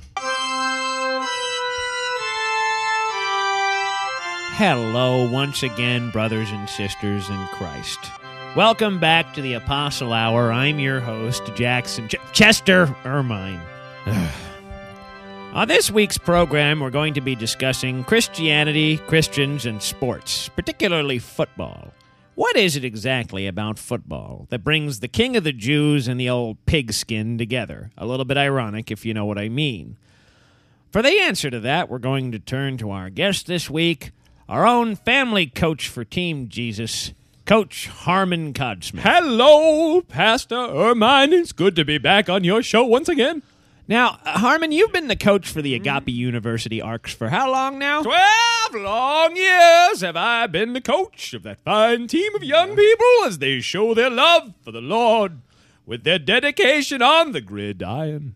Hello, 4.56 5.28
once 5.30 5.62
again, 5.62 6.10
brothers 6.10 6.50
and 6.50 6.68
sisters 6.68 7.28
in 7.28 7.46
Christ. 7.52 7.98
Welcome 8.56 8.98
back 8.98 9.34
to 9.34 9.42
the 9.42 9.52
Apostle 9.52 10.12
Hour. 10.12 10.50
I'm 10.50 10.78
your 10.80 11.00
host, 11.00 11.42
Jackson 11.54 12.08
Ch- 12.08 12.16
Chester 12.32 12.94
Ermine. 13.04 13.60
On 15.54 15.68
this 15.68 15.90
week's 15.90 16.18
program, 16.18 16.80
we're 16.80 16.90
going 16.90 17.14
to 17.14 17.20
be 17.20 17.34
discussing 17.36 18.04
Christianity, 18.04 18.96
Christians, 18.98 19.64
and 19.66 19.80
sports, 19.82 20.48
particularly 20.48 21.18
football. 21.18 21.92
What 22.34 22.56
is 22.56 22.74
it 22.74 22.84
exactly 22.84 23.46
about 23.46 23.78
football 23.78 24.46
that 24.50 24.64
brings 24.64 25.00
the 25.00 25.08
king 25.08 25.36
of 25.36 25.44
the 25.44 25.52
Jews 25.52 26.08
and 26.08 26.18
the 26.18 26.30
old 26.30 26.56
pigskin 26.66 27.38
together? 27.38 27.90
A 27.98 28.06
little 28.06 28.24
bit 28.24 28.36
ironic, 28.38 28.90
if 28.90 29.04
you 29.04 29.14
know 29.14 29.26
what 29.26 29.38
I 29.38 29.48
mean. 29.48 29.96
For 30.90 31.02
the 31.02 31.20
answer 31.20 31.50
to 31.50 31.60
that, 31.60 31.88
we're 31.88 31.98
going 31.98 32.32
to 32.32 32.38
turn 32.38 32.78
to 32.78 32.90
our 32.90 33.10
guest 33.10 33.46
this 33.46 33.68
week, 33.68 34.10
our 34.48 34.66
own 34.66 34.96
family 34.96 35.46
coach 35.46 35.86
for 35.88 36.04
Team 36.04 36.48
Jesus, 36.48 37.12
Coach 37.48 37.86
Harmon 37.86 38.52
Codsmith. 38.52 39.00
Hello, 39.00 40.02
Pastor 40.02 40.54
Ermine. 40.54 41.32
It's 41.32 41.52
good 41.52 41.76
to 41.76 41.84
be 41.86 41.96
back 41.96 42.28
on 42.28 42.44
your 42.44 42.62
show 42.62 42.84
once 42.84 43.08
again. 43.08 43.42
Now, 43.88 44.18
uh, 44.26 44.40
Harmon, 44.40 44.70
you've 44.70 44.92
been 44.92 45.08
the 45.08 45.16
coach 45.16 45.48
for 45.48 45.62
the 45.62 45.74
Agape 45.74 46.08
University 46.08 46.82
Arcs 46.82 47.14
for 47.14 47.30
how 47.30 47.50
long 47.50 47.78
now? 47.78 48.02
Twelve 48.02 48.74
long 48.74 49.34
years 49.34 50.02
have 50.02 50.14
I 50.14 50.46
been 50.46 50.74
the 50.74 50.82
coach 50.82 51.32
of 51.32 51.42
that 51.44 51.62
fine 51.62 52.06
team 52.06 52.34
of 52.34 52.44
young 52.44 52.76
people 52.76 53.24
as 53.24 53.38
they 53.38 53.60
show 53.60 53.94
their 53.94 54.10
love 54.10 54.52
for 54.60 54.70
the 54.70 54.82
Lord 54.82 55.40
with 55.86 56.04
their 56.04 56.18
dedication 56.18 57.00
on 57.00 57.32
the 57.32 57.40
gridiron. 57.40 58.34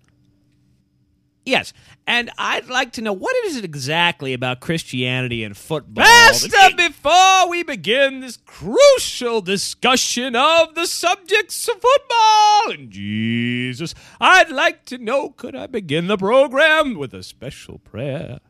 Yes, 1.44 1.74
and 2.06 2.30
I'd 2.36 2.68
like 2.68 2.92
to 2.92 3.02
know 3.02 3.12
what 3.12 3.34
is 3.46 3.56
it 3.56 3.64
exactly 3.64 4.32
about 4.32 4.60
Christianity 4.60 5.44
and 5.44 5.56
football? 5.56 6.04
That- 6.04 6.76
before 6.76 7.48
we 7.48 7.62
begin 7.62 8.20
this 8.20 8.36
crucial 8.38 9.40
discussion 9.40 10.34
of 10.36 10.74
the 10.74 10.86
subjects 10.86 11.68
of 11.68 11.74
football 11.80 12.72
and 12.72 12.90
Jesus, 12.90 13.94
I'd 14.20 14.50
like 14.50 14.84
to 14.86 14.98
know 14.98 15.30
could 15.30 15.54
I 15.54 15.66
begin 15.66 16.06
the 16.08 16.16
program 16.16 16.94
with 16.94 17.14
a 17.14 17.22
special 17.22 17.78
prayer? 17.78 18.40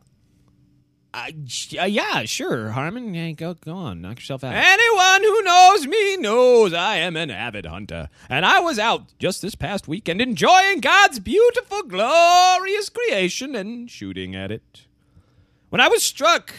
Uh, 1.14 1.26
yeah, 1.86 2.24
sure, 2.24 2.70
Harmon. 2.70 3.12
Yeah, 3.12 3.32
go, 3.32 3.52
go 3.52 3.74
on, 3.74 4.00
knock 4.00 4.16
yourself 4.18 4.42
out. 4.44 4.54
Anyone 4.54 5.22
who 5.22 5.42
knows 5.42 5.81
knows 6.62 6.72
I 6.72 6.98
am 6.98 7.16
an 7.16 7.28
avid 7.28 7.66
hunter, 7.66 8.08
and 8.28 8.46
I 8.46 8.60
was 8.60 8.78
out 8.78 9.14
just 9.18 9.42
this 9.42 9.56
past 9.56 9.88
weekend 9.88 10.20
enjoying 10.20 10.78
God's 10.78 11.18
beautiful, 11.18 11.82
glorious 11.82 12.88
creation 12.88 13.56
and 13.56 13.90
shooting 13.90 14.36
at 14.36 14.52
it. 14.52 14.86
When 15.70 15.80
I 15.80 15.88
was 15.88 16.04
struck 16.04 16.54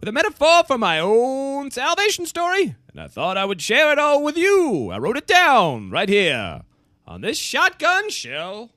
with 0.00 0.08
a 0.08 0.12
metaphor 0.12 0.64
for 0.64 0.76
my 0.76 0.98
own 0.98 1.70
salvation 1.70 2.26
story, 2.26 2.74
and 2.90 3.00
I 3.00 3.06
thought 3.06 3.36
I 3.36 3.44
would 3.44 3.62
share 3.62 3.92
it 3.92 3.98
all 4.00 4.24
with 4.24 4.36
you. 4.36 4.90
I 4.90 4.98
wrote 4.98 5.16
it 5.16 5.28
down 5.28 5.90
right 5.92 6.08
here 6.08 6.62
on 7.06 7.20
this 7.20 7.38
shotgun 7.38 8.10
shell, 8.10 8.72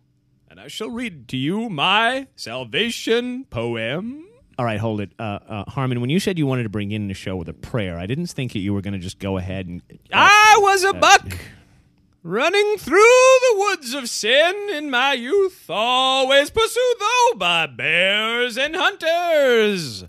and 0.47 0.59
I 0.59 0.67
shall 0.67 0.91
read 0.91 1.27
to 1.29 1.37
you 1.37 1.69
my 1.69 2.27
salvation 2.35 3.45
poem. 3.45 4.24
All 4.57 4.65
right, 4.65 4.79
hold 4.79 5.01
it, 5.01 5.11
uh, 5.19 5.39
uh, 5.47 5.63
Harmon. 5.69 5.99
When 5.99 6.09
you 6.09 6.19
said 6.19 6.39
you 6.39 6.47
wanted 6.47 6.63
to 6.63 6.69
bring 6.69 6.91
in 6.91 7.07
the 7.07 7.13
show 7.13 7.35
with 7.35 7.49
a 7.49 7.53
prayer, 7.53 7.97
I 7.97 8.05
didn't 8.05 8.27
think 8.27 8.53
that 8.53 8.59
you 8.59 8.73
were 8.73 8.81
going 8.81 8.93
to 8.93 8.99
just 8.99 9.19
go 9.19 9.37
ahead 9.37 9.67
and. 9.67 9.81
I 10.13 10.57
was 10.61 10.83
a 10.83 10.93
buck 10.93 11.37
running 12.23 12.77
through 12.77 12.97
the 12.97 13.55
woods 13.57 13.93
of 13.93 14.09
sin 14.09 14.69
in 14.73 14.89
my 14.89 15.13
youth, 15.13 15.65
always 15.69 16.49
pursued 16.49 16.95
though 16.99 17.37
by 17.37 17.67
bears 17.67 18.57
and 18.57 18.75
hunters 18.75 20.05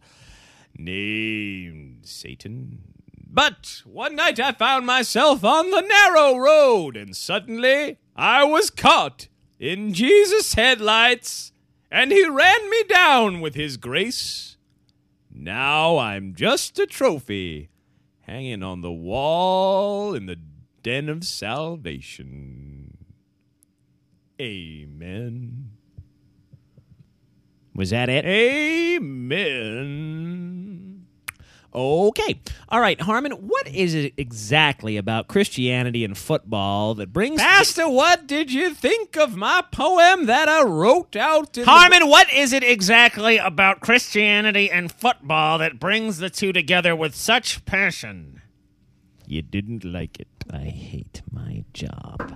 named 0.78 2.06
Satan. 2.06 2.78
But 3.28 3.82
one 3.84 4.14
night 4.16 4.40
I 4.40 4.52
found 4.52 4.86
myself 4.86 5.44
on 5.44 5.70
the 5.70 5.82
narrow 5.82 6.38
road, 6.38 6.96
and 6.96 7.14
suddenly 7.14 7.98
I 8.14 8.44
was 8.44 8.70
caught 8.70 9.28
in 9.58 9.92
Jesus' 9.92 10.54
headlights, 10.54 11.52
and 11.96 12.12
he 12.12 12.28
ran 12.28 12.68
me 12.68 12.82
down 12.82 13.40
with 13.40 13.54
his 13.54 13.78
grace. 13.78 14.58
Now 15.32 15.96
I'm 15.96 16.34
just 16.34 16.78
a 16.78 16.84
trophy 16.84 17.70
hanging 18.20 18.62
on 18.62 18.82
the 18.82 18.92
wall 18.92 20.14
in 20.14 20.26
the 20.26 20.36
den 20.82 21.08
of 21.08 21.24
salvation. 21.24 22.98
Amen. 24.38 25.70
Was 27.74 27.88
that 27.90 28.10
it? 28.10 28.26
Amen. 28.26 28.96
Okay. 31.76 32.40
All 32.71 32.80
right, 32.80 32.99
Harmon, 32.99 33.33
what 33.33 33.68
is 33.68 33.92
it 33.95 34.14
exactly 34.16 34.97
about 34.97 35.28
Christianity 35.28 36.04
and 36.04 36.16
football 36.16 36.95
that 36.95 37.12
brings. 37.12 37.38
Pastor, 37.40 37.87
what 37.87 38.26
did 38.26 38.50
you 38.50 38.73
think 38.73 39.16
of 39.18 39.37
my 39.37 39.62
poem 39.71 40.25
that 40.25 40.49
I 40.49 40.62
wrote 40.62 41.16
out 41.16 41.59
in 41.59 41.64
the- 41.64 41.71
Harmon, 41.71 42.09
what 42.09 42.33
is 42.33 42.54
it 42.54 42.64
exactly 42.64 43.37
about 43.37 43.80
Christianity 43.80 44.71
and 44.71 44.90
football 44.90 45.59
that 45.59 45.78
brings 45.78 46.16
the 46.16 46.30
two 46.30 46.50
together 46.52 46.97
with 46.97 47.14
such 47.14 47.64
passion? 47.66 48.40
You 49.26 49.42
didn't 49.42 49.85
like 49.85 50.18
it. 50.18 50.28
I 50.50 50.61
hate 50.64 51.21
my 51.30 51.64
job. 51.75 52.33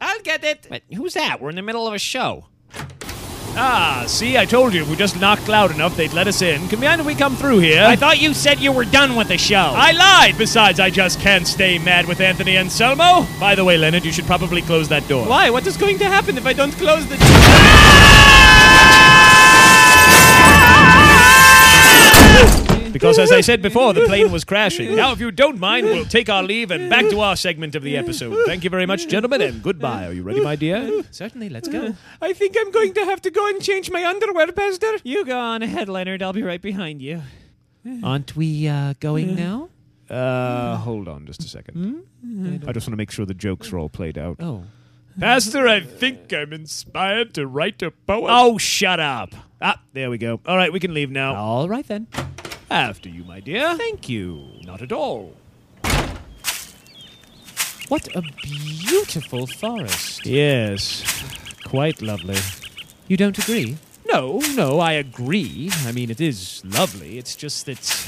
I'll 0.00 0.20
get 0.22 0.42
it. 0.42 0.66
But 0.68 0.82
who's 0.92 1.14
that? 1.14 1.40
We're 1.40 1.50
in 1.50 1.56
the 1.56 1.62
middle 1.62 1.86
of 1.86 1.94
a 1.94 1.98
show. 2.00 2.46
Ah, 3.56 4.04
see, 4.06 4.38
I 4.38 4.44
told 4.46 4.74
you 4.74 4.82
if 4.82 4.88
we 4.88 4.96
just 4.96 5.20
knocked 5.20 5.48
loud 5.48 5.70
enough, 5.70 5.96
they'd 5.96 6.12
let 6.12 6.28
us 6.28 6.40
in. 6.42 6.68
Command 6.68 7.04
we 7.04 7.14
come 7.14 7.36
through 7.36 7.58
here. 7.58 7.84
I 7.84 7.96
thought 7.96 8.20
you 8.20 8.32
said 8.32 8.60
you 8.60 8.72
were 8.72 8.84
done 8.84 9.16
with 9.16 9.28
the 9.28 9.38
show. 9.38 9.72
I 9.74 9.92
lied. 9.92 10.38
Besides, 10.38 10.80
I 10.80 10.90
just 10.90 11.20
can't 11.20 11.46
stay 11.46 11.78
mad 11.78 12.06
with 12.06 12.20
Anthony 12.20 12.56
Anselmo. 12.56 13.26
By 13.38 13.54
the 13.54 13.64
way, 13.64 13.76
Leonard, 13.76 14.04
you 14.04 14.12
should 14.12 14.26
probably 14.26 14.62
close 14.62 14.88
that 14.88 15.06
door. 15.08 15.26
Why? 15.26 15.50
What 15.50 15.66
is 15.66 15.76
going 15.76 15.98
to 15.98 16.04
happen 16.06 16.38
if 16.38 16.46
I 16.46 16.52
don't 16.52 16.72
close 16.72 17.06
the 17.06 17.16
Because, 23.00 23.18
as 23.18 23.30
I 23.30 23.40
said 23.40 23.62
before, 23.62 23.92
the 23.92 24.04
plane 24.06 24.32
was 24.32 24.44
crashing. 24.44 24.96
Now, 24.96 25.12
if 25.12 25.20
you 25.20 25.30
don't 25.30 25.58
mind, 25.58 25.86
we'll 25.86 26.04
take 26.04 26.28
our 26.28 26.42
leave 26.42 26.70
and 26.70 26.90
back 26.90 27.08
to 27.10 27.20
our 27.20 27.36
segment 27.36 27.74
of 27.74 27.82
the 27.82 27.96
episode. 27.96 28.36
Thank 28.46 28.64
you 28.64 28.70
very 28.70 28.84
much, 28.84 29.06
gentlemen, 29.08 29.40
and 29.40 29.62
goodbye. 29.62 30.06
Are 30.06 30.12
you 30.12 30.22
ready, 30.22 30.40
my 30.40 30.56
dear? 30.56 31.02
Certainly, 31.10 31.50
let's 31.50 31.68
go. 31.68 31.94
I 32.20 32.32
think 32.32 32.56
I'm 32.58 32.70
going 32.70 32.92
to 32.94 33.04
have 33.04 33.22
to 33.22 33.30
go 33.30 33.46
and 33.48 33.62
change 33.62 33.90
my 33.90 34.04
underwear, 34.04 34.50
Pastor. 34.52 34.96
You 35.04 35.24
go 35.24 35.38
on 35.38 35.62
ahead, 35.62 35.88
Leonard. 35.88 36.22
I'll 36.22 36.32
be 36.32 36.42
right 36.42 36.60
behind 36.60 37.00
you. 37.00 37.22
Aren't 38.02 38.36
we 38.36 38.68
uh, 38.68 38.94
going 39.00 39.34
now? 39.34 39.68
Uh, 40.08 40.76
hold 40.76 41.06
on 41.06 41.26
just 41.26 41.44
a 41.44 41.48
second. 41.48 42.02
I 42.66 42.72
just 42.72 42.86
want 42.86 42.92
to 42.92 42.96
make 42.96 43.10
sure 43.10 43.24
the 43.24 43.34
jokes 43.34 43.72
are 43.72 43.78
all 43.78 43.88
played 43.88 44.18
out. 44.18 44.36
Oh. 44.40 44.64
Pastor, 45.18 45.68
I 45.68 45.80
think 45.80 46.32
I'm 46.32 46.52
inspired 46.52 47.34
to 47.34 47.46
write 47.46 47.82
a 47.82 47.90
poem. 47.90 48.26
Oh, 48.28 48.58
shut 48.58 49.00
up. 49.00 49.34
Ah, 49.60 49.80
there 49.92 50.08
we 50.10 50.18
go. 50.18 50.40
All 50.46 50.56
right, 50.56 50.72
we 50.72 50.80
can 50.80 50.94
leave 50.94 51.10
now. 51.10 51.34
All 51.34 51.68
right, 51.68 51.86
then. 51.86 52.06
After 52.70 53.08
you, 53.08 53.24
my 53.24 53.40
dear. 53.40 53.76
Thank 53.76 54.08
you. 54.08 54.46
Not 54.62 54.80
at 54.80 54.92
all. 54.92 55.34
What 57.88 58.08
a 58.14 58.22
beautiful 58.42 59.48
forest. 59.48 60.24
Yes, 60.24 61.02
quite 61.64 62.00
lovely. 62.00 62.38
You 63.08 63.16
don't 63.16 63.36
agree? 63.36 63.76
No, 64.06 64.38
no, 64.54 64.78
I 64.78 64.92
agree. 64.92 65.70
I 65.84 65.90
mean, 65.90 66.08
it 66.08 66.20
is 66.20 66.62
lovely. 66.64 67.18
It's 67.18 67.34
just 67.34 67.66
that. 67.66 68.06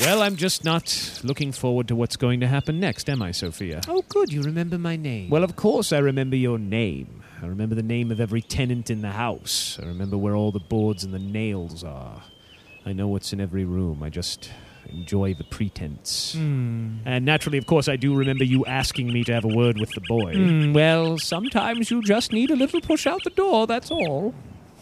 Well, 0.00 0.22
I'm 0.22 0.34
just 0.34 0.64
not 0.64 1.20
looking 1.22 1.52
forward 1.52 1.86
to 1.88 1.94
what's 1.94 2.16
going 2.16 2.40
to 2.40 2.48
happen 2.48 2.80
next, 2.80 3.08
am 3.08 3.22
I, 3.22 3.30
Sophia? 3.30 3.80
Oh, 3.86 4.02
good. 4.08 4.32
You 4.32 4.42
remember 4.42 4.78
my 4.78 4.96
name. 4.96 5.30
Well, 5.30 5.44
of 5.44 5.54
course, 5.54 5.92
I 5.92 5.98
remember 5.98 6.34
your 6.34 6.58
name. 6.58 7.22
I 7.40 7.46
remember 7.46 7.76
the 7.76 7.82
name 7.84 8.10
of 8.10 8.20
every 8.20 8.42
tenant 8.42 8.90
in 8.90 9.02
the 9.02 9.12
house. 9.12 9.78
I 9.80 9.86
remember 9.86 10.16
where 10.16 10.34
all 10.34 10.50
the 10.50 10.58
boards 10.58 11.04
and 11.04 11.14
the 11.14 11.20
nails 11.20 11.84
are. 11.84 12.24
I 12.88 12.94
know 12.94 13.06
what's 13.06 13.34
in 13.34 13.40
every 13.40 13.66
room. 13.66 14.02
I 14.02 14.08
just 14.08 14.50
enjoy 14.88 15.34
the 15.34 15.44
pretense. 15.44 16.32
Hmm. 16.32 17.00
And 17.04 17.26
naturally, 17.26 17.58
of 17.58 17.66
course, 17.66 17.86
I 17.86 17.96
do 17.96 18.14
remember 18.14 18.44
you 18.44 18.64
asking 18.64 19.12
me 19.12 19.24
to 19.24 19.34
have 19.34 19.44
a 19.44 19.54
word 19.54 19.78
with 19.78 19.90
the 19.90 20.00
boy. 20.08 20.34
Hmm, 20.34 20.72
well, 20.72 21.18
sometimes 21.18 21.90
you 21.90 22.02
just 22.02 22.32
need 22.32 22.50
a 22.50 22.56
little 22.56 22.80
push 22.80 23.06
out 23.06 23.22
the 23.24 23.30
door, 23.30 23.66
that's 23.66 23.90
all. 23.90 24.34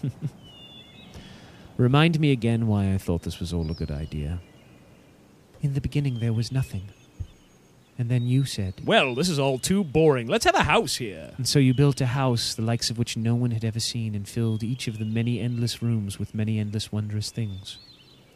Remind 1.76 2.20
me 2.20 2.30
again 2.30 2.68
why 2.68 2.94
I 2.94 2.98
thought 2.98 3.22
this 3.22 3.40
was 3.40 3.52
all 3.52 3.68
a 3.72 3.74
good 3.74 3.90
idea. 3.90 4.38
In 5.60 5.74
the 5.74 5.80
beginning, 5.80 6.20
there 6.20 6.32
was 6.32 6.52
nothing. 6.52 6.90
And 7.98 8.08
then 8.08 8.28
you 8.28 8.44
said. 8.44 8.82
Well, 8.84 9.16
this 9.16 9.28
is 9.28 9.40
all 9.40 9.58
too 9.58 9.82
boring. 9.82 10.28
Let's 10.28 10.44
have 10.44 10.54
a 10.54 10.62
house 10.62 10.96
here. 10.96 11.32
And 11.38 11.48
so 11.48 11.58
you 11.58 11.74
built 11.74 12.00
a 12.00 12.06
house 12.06 12.54
the 12.54 12.62
likes 12.62 12.88
of 12.88 12.98
which 12.98 13.16
no 13.16 13.34
one 13.34 13.50
had 13.50 13.64
ever 13.64 13.80
seen 13.80 14.14
and 14.14 14.28
filled 14.28 14.62
each 14.62 14.86
of 14.86 15.00
the 15.00 15.04
many 15.04 15.40
endless 15.40 15.82
rooms 15.82 16.20
with 16.20 16.36
many 16.36 16.60
endless 16.60 16.92
wondrous 16.92 17.32
things. 17.32 17.78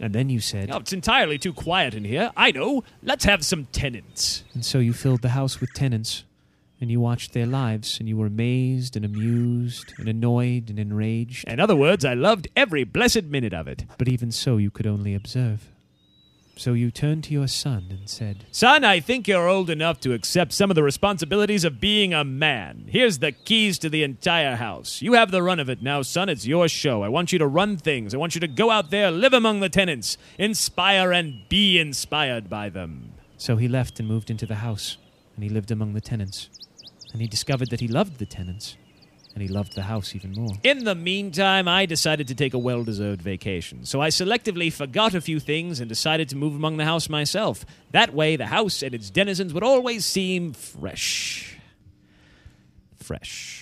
And 0.00 0.14
then 0.14 0.30
you 0.30 0.40
said. 0.40 0.70
Oh, 0.72 0.78
it's 0.78 0.92
entirely 0.94 1.38
too 1.38 1.52
quiet 1.52 1.94
in 1.94 2.04
here. 2.04 2.30
I 2.36 2.50
know. 2.52 2.82
Let's 3.02 3.24
have 3.26 3.44
some 3.44 3.66
tenants. 3.66 4.44
And 4.54 4.64
so 4.64 4.78
you 4.78 4.92
filled 4.94 5.20
the 5.22 5.30
house 5.30 5.60
with 5.60 5.72
tenants. 5.74 6.24
and 6.80 6.90
you 6.90 6.98
watched 6.98 7.34
their 7.34 7.46
lives, 7.46 7.98
and 8.00 8.08
you 8.08 8.16
were 8.16 8.26
amazed 8.26 8.96
and 8.96 9.04
amused 9.04 9.92
and 9.98 10.08
annoyed 10.08 10.70
and 10.70 10.78
enraged. 10.78 11.46
In 11.46 11.60
other 11.60 11.76
words, 11.76 12.04
I 12.06 12.14
loved 12.14 12.48
every 12.56 12.84
blessed 12.84 13.24
minute 13.24 13.52
of 13.52 13.68
it. 13.68 13.84
But 13.98 14.08
even 14.08 14.32
so, 14.32 14.56
you 14.56 14.70
could 14.70 14.86
only 14.86 15.14
observe. 15.14 15.68
So 16.60 16.74
you 16.74 16.90
turned 16.90 17.24
to 17.24 17.32
your 17.32 17.48
son 17.48 17.86
and 17.88 18.06
said, 18.06 18.44
Son, 18.50 18.84
I 18.84 19.00
think 19.00 19.26
you're 19.26 19.48
old 19.48 19.70
enough 19.70 19.98
to 20.00 20.12
accept 20.12 20.52
some 20.52 20.70
of 20.70 20.74
the 20.74 20.82
responsibilities 20.82 21.64
of 21.64 21.80
being 21.80 22.12
a 22.12 22.22
man. 22.22 22.84
Here's 22.86 23.20
the 23.20 23.32
keys 23.32 23.78
to 23.78 23.88
the 23.88 24.02
entire 24.02 24.56
house. 24.56 25.00
You 25.00 25.14
have 25.14 25.30
the 25.30 25.42
run 25.42 25.58
of 25.58 25.70
it 25.70 25.80
now, 25.80 26.02
son. 26.02 26.28
It's 26.28 26.46
your 26.46 26.68
show. 26.68 27.02
I 27.02 27.08
want 27.08 27.32
you 27.32 27.38
to 27.38 27.46
run 27.46 27.78
things. 27.78 28.12
I 28.12 28.18
want 28.18 28.34
you 28.34 28.42
to 28.42 28.46
go 28.46 28.70
out 28.70 28.90
there, 28.90 29.10
live 29.10 29.32
among 29.32 29.60
the 29.60 29.70
tenants, 29.70 30.18
inspire 30.36 31.12
and 31.12 31.48
be 31.48 31.78
inspired 31.78 32.50
by 32.50 32.68
them. 32.68 33.14
So 33.38 33.56
he 33.56 33.66
left 33.66 33.98
and 33.98 34.06
moved 34.06 34.28
into 34.30 34.44
the 34.44 34.56
house, 34.56 34.98
and 35.36 35.42
he 35.42 35.48
lived 35.48 35.70
among 35.70 35.94
the 35.94 36.02
tenants. 36.02 36.50
And 37.14 37.22
he 37.22 37.26
discovered 37.26 37.70
that 37.70 37.80
he 37.80 37.88
loved 37.88 38.18
the 38.18 38.26
tenants, 38.26 38.76
and 39.34 39.42
he 39.42 39.48
loved 39.48 39.74
the 39.74 39.82
house 39.82 40.14
even 40.14 40.32
more. 40.32 40.54
In 40.62 40.84
the 40.84 40.94
meantime, 40.94 41.68
I 41.68 41.86
decided 41.86 42.28
to 42.28 42.34
take 42.34 42.54
a 42.54 42.58
well 42.58 42.84
deserved 42.84 43.22
vacation. 43.22 43.84
So 43.84 44.00
I 44.00 44.08
selectively 44.08 44.72
forgot 44.72 45.14
a 45.14 45.20
few 45.20 45.40
things 45.40 45.80
and 45.80 45.88
decided 45.88 46.28
to 46.30 46.36
move 46.36 46.54
among 46.54 46.76
the 46.76 46.84
house 46.84 47.08
myself. 47.08 47.64
That 47.92 48.12
way, 48.12 48.36
the 48.36 48.46
house 48.46 48.82
and 48.82 48.94
its 48.94 49.10
denizens 49.10 49.54
would 49.54 49.62
always 49.62 50.04
seem 50.04 50.52
fresh. 50.52 51.58
Fresh. 52.96 53.60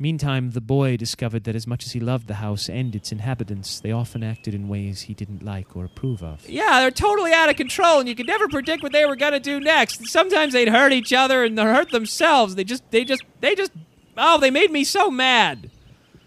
Meantime, 0.00 0.52
the 0.52 0.60
boy 0.60 0.96
discovered 0.96 1.42
that 1.42 1.56
as 1.56 1.66
much 1.66 1.84
as 1.84 1.90
he 1.90 1.98
loved 1.98 2.28
the 2.28 2.34
house 2.34 2.68
and 2.68 2.94
its 2.94 3.10
inhabitants, 3.10 3.80
they 3.80 3.90
often 3.90 4.22
acted 4.22 4.54
in 4.54 4.68
ways 4.68 5.02
he 5.02 5.14
didn't 5.14 5.42
like 5.42 5.74
or 5.74 5.86
approve 5.86 6.22
of. 6.22 6.48
Yeah, 6.48 6.78
they're 6.78 6.92
totally 6.92 7.32
out 7.32 7.48
of 7.48 7.56
control, 7.56 7.98
and 7.98 8.08
you 8.08 8.14
could 8.14 8.28
never 8.28 8.46
predict 8.46 8.84
what 8.84 8.92
they 8.92 9.04
were 9.06 9.16
going 9.16 9.32
to 9.32 9.40
do 9.40 9.58
next. 9.58 10.06
Sometimes 10.06 10.52
they'd 10.52 10.68
hurt 10.68 10.92
each 10.92 11.12
other 11.12 11.42
and 11.42 11.58
hurt 11.58 11.90
themselves. 11.90 12.54
They 12.54 12.62
just, 12.62 12.88
they 12.92 13.04
just, 13.04 13.24
they 13.40 13.56
just, 13.56 13.72
oh, 14.18 14.38
they 14.38 14.50
made 14.50 14.70
me 14.70 14.84
so 14.84 15.10
mad. 15.10 15.70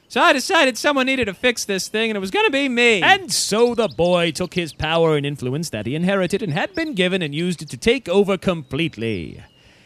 So 0.07 0.19
I 0.19 0.33
decided 0.33 0.77
someone 0.77 1.05
needed 1.05 1.25
to 1.25 1.33
fix 1.33 1.63
this 1.63 1.87
thing, 1.87 2.09
and 2.09 2.17
it 2.17 2.19
was 2.19 2.31
going 2.31 2.45
to 2.45 2.51
be 2.51 2.67
me. 2.67 3.01
And 3.01 3.31
so 3.31 3.73
the 3.73 3.87
boy 3.87 4.31
took 4.31 4.55
his 4.55 4.73
power 4.73 5.15
and 5.15 5.25
influence 5.25 5.69
that 5.69 5.85
he 5.85 5.95
inherited 5.95 6.41
and 6.41 6.51
had 6.51 6.75
been 6.75 6.95
given 6.95 7.21
and 7.21 7.33
used 7.33 7.61
it 7.61 7.69
to 7.69 7.77
take 7.77 8.09
over 8.09 8.37
completely. 8.37 9.41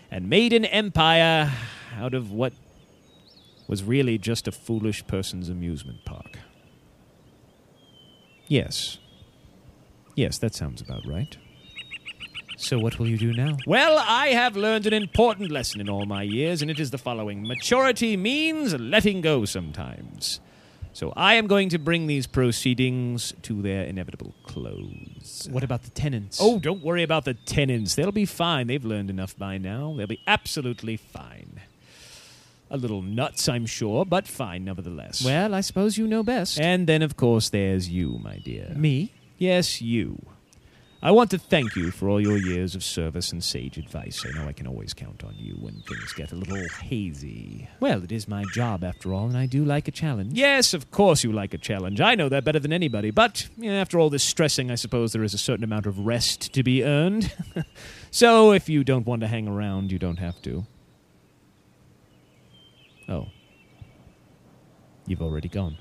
And 0.09 0.29
made 0.29 0.53
an 0.53 0.65
empire 0.65 1.51
out 1.95 2.13
of 2.13 2.31
what 2.31 2.53
was 3.67 3.83
really 3.83 4.17
just 4.17 4.47
a 4.47 4.51
foolish 4.51 5.05
person's 5.05 5.49
amusement 5.49 6.05
park. 6.05 6.39
Yes. 8.47 8.97
Yes, 10.15 10.37
that 10.37 10.55
sounds 10.55 10.81
about 10.81 11.05
right. 11.05 11.37
So, 12.57 12.79
what 12.79 12.99
will 12.99 13.07
you 13.07 13.17
do 13.17 13.33
now? 13.33 13.57
Well, 13.67 13.97
I 13.97 14.27
have 14.27 14.55
learned 14.55 14.85
an 14.85 14.93
important 14.93 15.51
lesson 15.51 15.81
in 15.81 15.89
all 15.89 16.05
my 16.05 16.23
years, 16.23 16.61
and 16.61 16.71
it 16.71 16.79
is 16.79 16.91
the 16.91 16.97
following 16.97 17.47
Maturity 17.47 18.15
means 18.15 18.73
letting 18.79 19.21
go 19.21 19.45
sometimes. 19.45 20.39
So, 20.93 21.11
I 21.17 21.33
am 21.33 21.47
going 21.47 21.69
to 21.69 21.77
bring 21.77 22.07
these 22.07 22.25
proceedings 22.27 23.33
to 23.41 23.61
their 23.61 23.83
inevitable 23.83 24.33
close. 24.43 25.47
What 25.51 25.63
about 25.63 25.83
the 25.83 25.89
tenants? 25.89 26.39
Oh, 26.41 26.57
don't 26.59 26.81
worry 26.81 27.03
about 27.03 27.25
the 27.25 27.33
tenants. 27.33 27.95
They'll 27.95 28.13
be 28.13 28.25
fine. 28.25 28.67
They've 28.67 28.85
learned 28.85 29.09
enough 29.09 29.37
by 29.37 29.57
now. 29.57 29.93
They'll 29.97 30.07
be 30.07 30.21
absolutely 30.25 30.95
fine. 30.95 31.61
A 32.71 32.77
little 32.77 33.01
nuts, 33.01 33.47
I'm 33.49 33.65
sure, 33.65 34.05
but 34.05 34.27
fine 34.27 34.63
nevertheless. 34.65 35.23
Well, 35.23 35.53
I 35.53 35.61
suppose 35.61 35.97
you 35.97 36.07
know 36.07 36.23
best. 36.23 36.59
And 36.59 36.87
then, 36.87 37.01
of 37.01 37.17
course, 37.17 37.49
there's 37.49 37.89
you, 37.89 38.17
my 38.23 38.37
dear. 38.39 38.71
Me? 38.75 39.13
Yes, 39.37 39.81
you. 39.81 40.25
I 41.05 41.11
want 41.11 41.29
to 41.29 41.37
thank 41.37 41.75
you 41.75 41.91
for 41.91 42.09
all 42.09 42.19
your 42.19 42.39
years 42.39 42.73
of 42.73 42.83
service 42.83 43.31
and 43.31 43.43
sage 43.43 43.77
advice. 43.77 44.25
I 44.25 44.35
know 44.35 44.47
I 44.47 44.53
can 44.53 44.65
always 44.65 44.95
count 44.95 45.23
on 45.23 45.35
you 45.37 45.53
when 45.53 45.83
things 45.87 46.13
get 46.13 46.31
a 46.31 46.35
little 46.35 46.67
hazy. 46.81 47.69
Well, 47.79 48.03
it 48.03 48.11
is 48.11 48.27
my 48.27 48.43
job, 48.55 48.83
after 48.83 49.13
all, 49.13 49.27
and 49.27 49.37
I 49.37 49.45
do 49.45 49.63
like 49.63 49.87
a 49.87 49.91
challenge. 49.91 50.33
Yes, 50.33 50.73
of 50.73 50.89
course 50.89 51.23
you 51.23 51.31
like 51.31 51.53
a 51.53 51.59
challenge. 51.59 52.01
I 52.01 52.15
know 52.15 52.27
that 52.29 52.43
better 52.43 52.57
than 52.57 52.73
anybody. 52.73 53.11
But 53.11 53.47
you 53.55 53.71
know, 53.71 53.77
after 53.77 53.99
all 53.99 54.09
this 54.09 54.23
stressing, 54.23 54.71
I 54.71 54.75
suppose 54.75 55.13
there 55.13 55.23
is 55.23 55.35
a 55.35 55.37
certain 55.37 55.63
amount 55.63 55.85
of 55.85 56.07
rest 56.07 56.51
to 56.55 56.63
be 56.63 56.83
earned. 56.83 57.31
so 58.09 58.51
if 58.51 58.67
you 58.67 58.83
don't 58.83 59.05
want 59.05 59.21
to 59.21 59.27
hang 59.27 59.47
around, 59.47 59.91
you 59.91 59.99
don't 59.99 60.17
have 60.17 60.41
to. 60.41 60.65
Oh. 63.07 63.27
You've 65.05 65.21
already 65.21 65.49
gone. 65.49 65.77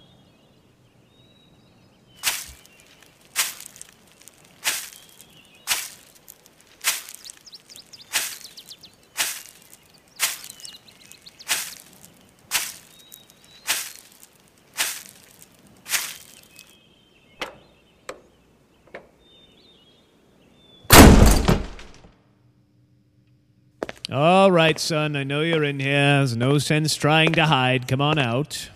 All 24.14 24.52
right, 24.52 24.78
son. 24.78 25.16
I 25.16 25.24
know 25.24 25.40
you're 25.40 25.64
in 25.64 25.80
here. 25.80 26.18
There's 26.18 26.36
no 26.36 26.58
sense 26.58 26.94
trying 26.94 27.32
to 27.32 27.46
hide. 27.46 27.88
Come 27.88 28.00
on 28.00 28.16
out. 28.16 28.70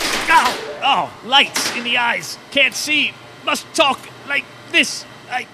Ow! 0.00 0.78
Oh, 0.82 1.12
lights 1.28 1.76
in 1.76 1.84
the 1.84 1.98
eyes. 1.98 2.38
Can't 2.50 2.72
see. 2.72 3.12
Must 3.44 3.66
talk 3.74 4.08
like 4.26 4.46
this. 4.72 5.04
I. 5.30 5.46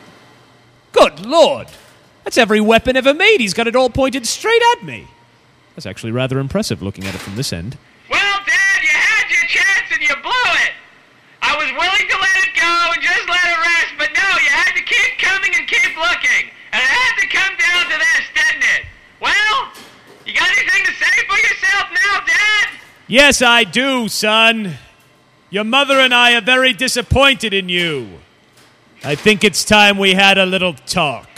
Good 0.92 1.26
lord! 1.26 1.66
That's 2.22 2.38
every 2.38 2.60
weapon 2.60 2.96
ever 2.96 3.12
made. 3.12 3.40
He's 3.40 3.52
got 3.52 3.66
it 3.66 3.74
all 3.74 3.90
pointed 3.90 4.28
straight 4.28 4.62
at 4.76 4.84
me. 4.84 5.08
That's 5.74 5.84
actually 5.84 6.12
rather 6.12 6.38
impressive 6.38 6.82
looking 6.82 7.06
at 7.08 7.16
it 7.16 7.20
from 7.20 7.34
this 7.34 7.52
end. 7.52 7.76
Well, 8.08 8.38
Dad, 8.46 8.80
you 8.80 8.90
had 8.90 9.28
your 9.28 9.48
chance 9.48 9.90
and 9.92 10.00
you 10.00 10.14
blew 10.22 10.52
it. 10.62 10.72
I 11.42 11.56
was 11.56 11.66
willing 11.72 12.08
to 12.08 12.16
let 12.22 12.36
it 12.46 12.54
go 12.54 12.92
and 12.94 13.02
just 13.02 13.28
let 13.28 13.42
it 13.42 13.58
rest, 13.58 13.94
but 13.98 14.10
no, 14.14 14.28
you 14.38 14.50
had 14.54 14.70
to 14.76 14.84
keep 14.84 15.18
coming 15.18 15.50
and 15.58 15.66
keep 15.66 15.98
looking. 15.98 16.53
Yes, 23.14 23.42
I 23.42 23.62
do, 23.62 24.08
son. 24.08 24.74
Your 25.48 25.62
mother 25.62 26.00
and 26.00 26.12
I 26.12 26.34
are 26.34 26.40
very 26.40 26.72
disappointed 26.72 27.54
in 27.54 27.68
you. 27.68 28.18
I 29.04 29.14
think 29.14 29.44
it's 29.44 29.64
time 29.64 29.98
we 29.98 30.14
had 30.14 30.36
a 30.36 30.44
little 30.44 30.72
talk. 30.72 31.28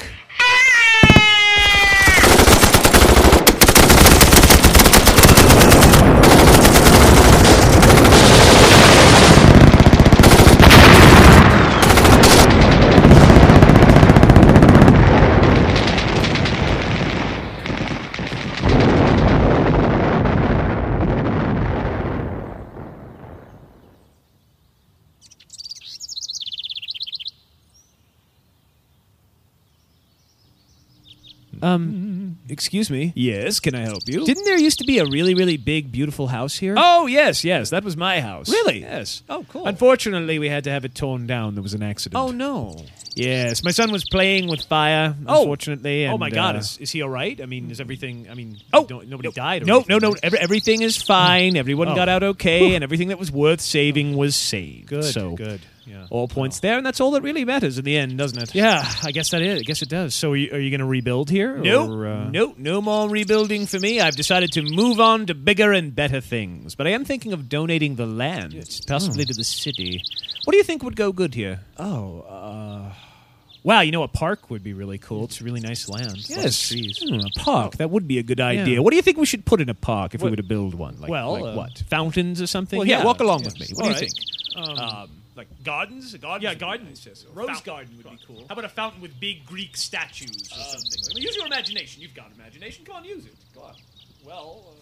Um, 31.76 32.38
excuse 32.48 32.90
me. 32.90 33.12
Yes, 33.14 33.60
can 33.60 33.74
I 33.74 33.80
help 33.80 34.02
you? 34.06 34.24
Didn't 34.24 34.44
there 34.44 34.58
used 34.58 34.78
to 34.78 34.84
be 34.84 34.98
a 34.98 35.04
really, 35.04 35.34
really 35.34 35.56
big, 35.56 35.92
beautiful 35.92 36.26
house 36.28 36.56
here? 36.56 36.74
Oh, 36.76 37.06
yes, 37.06 37.44
yes. 37.44 37.70
That 37.70 37.84
was 37.84 37.96
my 37.96 38.20
house. 38.20 38.48
Really? 38.50 38.80
Yes. 38.80 39.22
Oh, 39.28 39.44
cool. 39.48 39.66
Unfortunately, 39.66 40.38
we 40.38 40.48
had 40.48 40.64
to 40.64 40.70
have 40.70 40.84
it 40.84 40.94
torn 40.94 41.26
down. 41.26 41.54
There 41.54 41.62
was 41.62 41.74
an 41.74 41.82
accident. 41.82 42.20
Oh, 42.22 42.30
no. 42.30 42.76
Yes, 43.14 43.64
my 43.64 43.70
son 43.70 43.90
was 43.92 44.04
playing 44.04 44.46
with 44.48 44.62
fire, 44.64 45.14
Oh. 45.26 45.40
unfortunately. 45.40 46.06
oh 46.06 46.10
and, 46.10 46.20
my 46.20 46.28
God! 46.28 46.54
uh, 46.56 46.58
is, 46.58 46.76
is 46.78 46.90
he 46.90 47.00
all 47.00 47.08
right? 47.08 47.40
I 47.40 47.46
mean, 47.46 47.70
is 47.70 47.80
everything? 47.80 48.26
I 48.30 48.34
mean, 48.34 48.58
Oh, 48.74 48.84
don't, 48.84 49.08
nobody 49.08 49.30
died. 49.30 49.62
Or 49.62 49.64
no, 49.64 49.74
anything, 49.76 49.88
no, 49.94 49.98
no. 49.98 50.10
right? 50.10 50.20
Every, 50.22 50.38
everything 50.38 50.82
is 50.82 51.02
fine. 51.02 51.56
Everyone 51.56 51.88
Oh. 51.88 51.94
got 51.94 52.10
out 52.10 52.22
okay, 52.22 52.74
and 52.74 52.84
everything 52.84 53.08
that 53.08 53.18
was 53.18 53.32
worth 53.32 53.62
saving 53.62 54.16
was 54.18 54.36
saved. 54.36 54.88
Good, 54.88 55.04
So 55.04 55.30
good. 55.34 55.60
Yeah. 55.86 56.06
all 56.10 56.26
points 56.26 56.60
there, 56.60 56.76
and 56.76 56.84
that's 56.84 57.00
all 57.00 57.12
that 57.12 57.22
really 57.22 57.44
matters 57.44 57.78
in 57.78 57.84
the 57.84 57.96
end, 57.96 58.18
doesn't 58.18 58.42
it? 58.42 58.54
Yeah, 58.54 58.84
I 59.04 59.12
guess 59.12 59.30
that 59.30 59.40
is. 59.40 59.60
I 59.60 59.62
guess 59.62 59.82
it 59.82 59.88
does. 59.88 60.14
So, 60.14 60.32
are 60.32 60.36
you, 60.36 60.50
are 60.52 60.58
you 60.58 60.70
going 60.70 60.80
to 60.80 60.86
rebuild 60.86 61.30
here? 61.30 61.56
No, 61.56 61.92
or, 61.92 62.06
uh, 62.06 62.28
no, 62.28 62.54
no 62.58 62.82
more 62.82 63.08
rebuilding 63.08 63.66
for 63.66 63.78
me. 63.78 64.00
I've 64.00 64.16
decided 64.16 64.52
to 64.52 64.62
move 64.62 64.98
on 64.98 65.26
to 65.26 65.34
bigger 65.34 65.72
and 65.72 65.94
better 65.94 66.20
things. 66.20 66.74
But 66.74 66.88
I 66.88 66.90
am 66.90 67.04
thinking 67.04 67.32
of 67.32 67.48
donating 67.48 67.94
the 67.94 68.06
land, 68.06 68.54
possibly 68.86 69.24
to 69.24 69.34
the 69.34 69.44
city. 69.44 70.02
What 70.44 70.52
do 70.52 70.56
you 70.56 70.64
think 70.64 70.82
would 70.82 70.96
go 70.96 71.12
good 71.12 71.34
here? 71.34 71.60
Oh, 71.78 72.20
uh, 72.22 72.92
wow! 73.62 73.80
You 73.80 73.92
know, 73.92 74.02
a 74.02 74.08
park 74.08 74.50
would 74.50 74.64
be 74.64 74.72
really 74.72 74.98
cool. 74.98 75.24
It's 75.24 75.40
really 75.40 75.60
nice 75.60 75.88
land. 75.88 76.28
Yes, 76.28 76.68
trees. 76.68 77.00
Hmm, 77.06 77.20
a 77.20 77.30
park. 77.38 77.76
That 77.76 77.90
would 77.90 78.08
be 78.08 78.18
a 78.18 78.24
good 78.24 78.40
idea. 78.40 78.74
Yeah. 78.74 78.80
What 78.80 78.90
do 78.90 78.96
you 78.96 79.02
think 79.02 79.18
we 79.18 79.26
should 79.26 79.44
put 79.44 79.60
in 79.60 79.68
a 79.68 79.74
park 79.74 80.14
if 80.14 80.22
we 80.22 80.30
were 80.30 80.36
to 80.36 80.42
build 80.42 80.74
one? 80.74 81.00
Like, 81.00 81.10
well, 81.10 81.32
like 81.32 81.44
uh, 81.44 81.52
what? 81.54 81.78
Fountains 81.88 82.42
or 82.42 82.48
something? 82.48 82.78
well, 82.78 82.88
yeah, 82.88 82.98
yeah, 82.98 83.04
walk 83.04 83.20
along 83.20 83.44
yes. 83.44 83.52
with 83.52 83.60
me. 83.60 83.66
What 83.74 83.84
do 83.84 83.88
you 83.90 83.94
right. 83.94 84.10
think? 84.10 84.80
Um, 84.80 85.10
Like 85.36 85.48
gardens? 85.62 86.14
A 86.14 86.18
garden 86.18 86.42
Yeah, 86.42 86.50
would 86.50 86.58
be 86.58 86.64
gardens. 86.64 87.06
nice, 87.06 87.06
yes. 87.06 87.26
Rose 87.34 87.46
Fountain. 87.48 87.64
garden 87.66 87.96
would 87.98 88.10
be 88.10 88.26
cool. 88.26 88.46
How 88.48 88.54
about 88.54 88.64
a 88.64 88.68
fountain 88.70 89.02
with 89.02 89.18
big 89.20 89.44
Greek 89.44 89.76
statues 89.76 90.30
or 90.50 90.56
something? 90.64 91.02
I 91.10 91.14
mean, 91.14 91.22
use 91.22 91.36
your 91.36 91.46
imagination. 91.46 92.00
You've 92.00 92.14
got 92.14 92.30
imagination. 92.34 92.84
Go 92.84 92.94
on, 92.94 93.04
use 93.04 93.26
it. 93.26 93.34
Go 93.54 93.62
on. 93.62 93.74
Well. 94.24 94.64
Uh, 94.66 94.72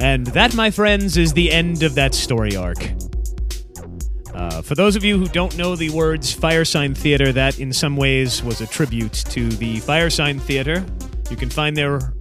And 0.00 0.26
that, 0.28 0.54
my 0.54 0.70
friends, 0.70 1.16
is 1.16 1.32
the 1.32 1.52
end 1.52 1.82
of 1.84 1.94
that 1.94 2.12
story 2.14 2.56
arc. 2.56 2.78
Uh, 4.62 4.64
for 4.64 4.74
those 4.74 4.96
of 4.96 5.04
you 5.04 5.18
who 5.18 5.28
don't 5.28 5.56
know 5.56 5.76
the 5.76 5.90
words 5.90 6.34
Firesign 6.34 6.96
Theater, 6.96 7.32
that 7.32 7.58
in 7.58 7.72
some 7.72 7.96
ways 7.96 8.42
was 8.42 8.60
a 8.60 8.66
tribute 8.66 9.12
to 9.12 9.48
the 9.48 9.78
Firesign 9.78 10.40
Theater. 10.40 10.84
You 11.30 11.36
can 11.36 11.50
find 11.50 11.76
their 11.76 12.12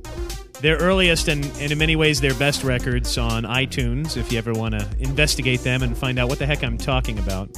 their 0.61 0.77
earliest 0.77 1.27
and, 1.27 1.43
and 1.59 1.71
in 1.71 1.77
many 1.77 1.95
ways 1.95 2.21
their 2.21 2.35
best 2.35 2.63
records 2.63 3.17
on 3.17 3.43
iTunes 3.43 4.15
if 4.15 4.31
you 4.31 4.37
ever 4.37 4.53
want 4.53 4.77
to 4.77 4.87
investigate 4.99 5.61
them 5.61 5.81
and 5.81 5.97
find 5.97 6.19
out 6.19 6.29
what 6.29 6.37
the 6.37 6.45
heck 6.45 6.63
I'm 6.63 6.77
talking 6.77 7.17
about. 7.17 7.49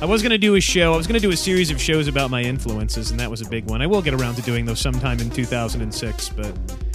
I 0.00 0.04
was 0.04 0.20
going 0.20 0.30
to 0.30 0.38
do 0.38 0.56
a 0.56 0.60
show, 0.60 0.94
I 0.94 0.96
was 0.96 1.06
going 1.06 1.20
to 1.20 1.26
do 1.26 1.32
a 1.32 1.36
series 1.36 1.70
of 1.70 1.80
shows 1.80 2.08
about 2.08 2.30
my 2.30 2.42
influences, 2.42 3.12
and 3.12 3.20
that 3.20 3.30
was 3.30 3.40
a 3.40 3.48
big 3.48 3.70
one. 3.70 3.82
I 3.82 3.86
will 3.86 4.02
get 4.02 4.14
around 4.14 4.34
to 4.36 4.42
doing 4.42 4.64
those 4.64 4.80
sometime 4.80 5.20
in 5.20 5.30
2006, 5.30 6.28
but 6.30 6.52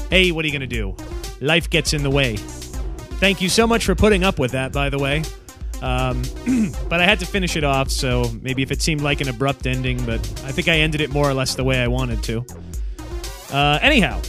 hey, 0.09 0.31
what 0.31 0.43
are 0.43 0.47
you 0.47 0.51
going 0.51 0.67
to 0.69 0.75
do? 0.75 0.95
Life 1.39 1.69
gets 1.69 1.93
in 1.93 2.03
the 2.03 2.09
way. 2.09 2.35
Thank 2.35 3.41
you 3.41 3.47
so 3.47 3.65
much 3.65 3.85
for 3.85 3.95
putting 3.95 4.23
up 4.25 4.39
with 4.39 4.51
that, 4.51 4.73
by 4.73 4.89
the 4.89 4.99
way. 4.99 5.23
Um, 5.81 6.23
but 6.89 6.99
I 7.01 7.05
had 7.05 7.19
to 7.19 7.25
finish 7.25 7.55
it 7.55 7.63
off, 7.63 7.89
so 7.91 8.31
maybe 8.41 8.61
if 8.61 8.71
it 8.71 8.81
seemed 8.81 9.01
like 9.01 9.21
an 9.21 9.29
abrupt 9.29 9.67
ending, 9.67 10.03
but 10.05 10.19
I 10.45 10.51
think 10.51 10.67
I 10.67 10.77
ended 10.77 11.01
it 11.01 11.11
more 11.11 11.29
or 11.29 11.33
less 11.33 11.55
the 11.55 11.63
way 11.63 11.79
I 11.79 11.87
wanted 11.87 12.23
to. 12.23 12.45
Uh, 13.51 13.79
anyhow, 13.81 14.21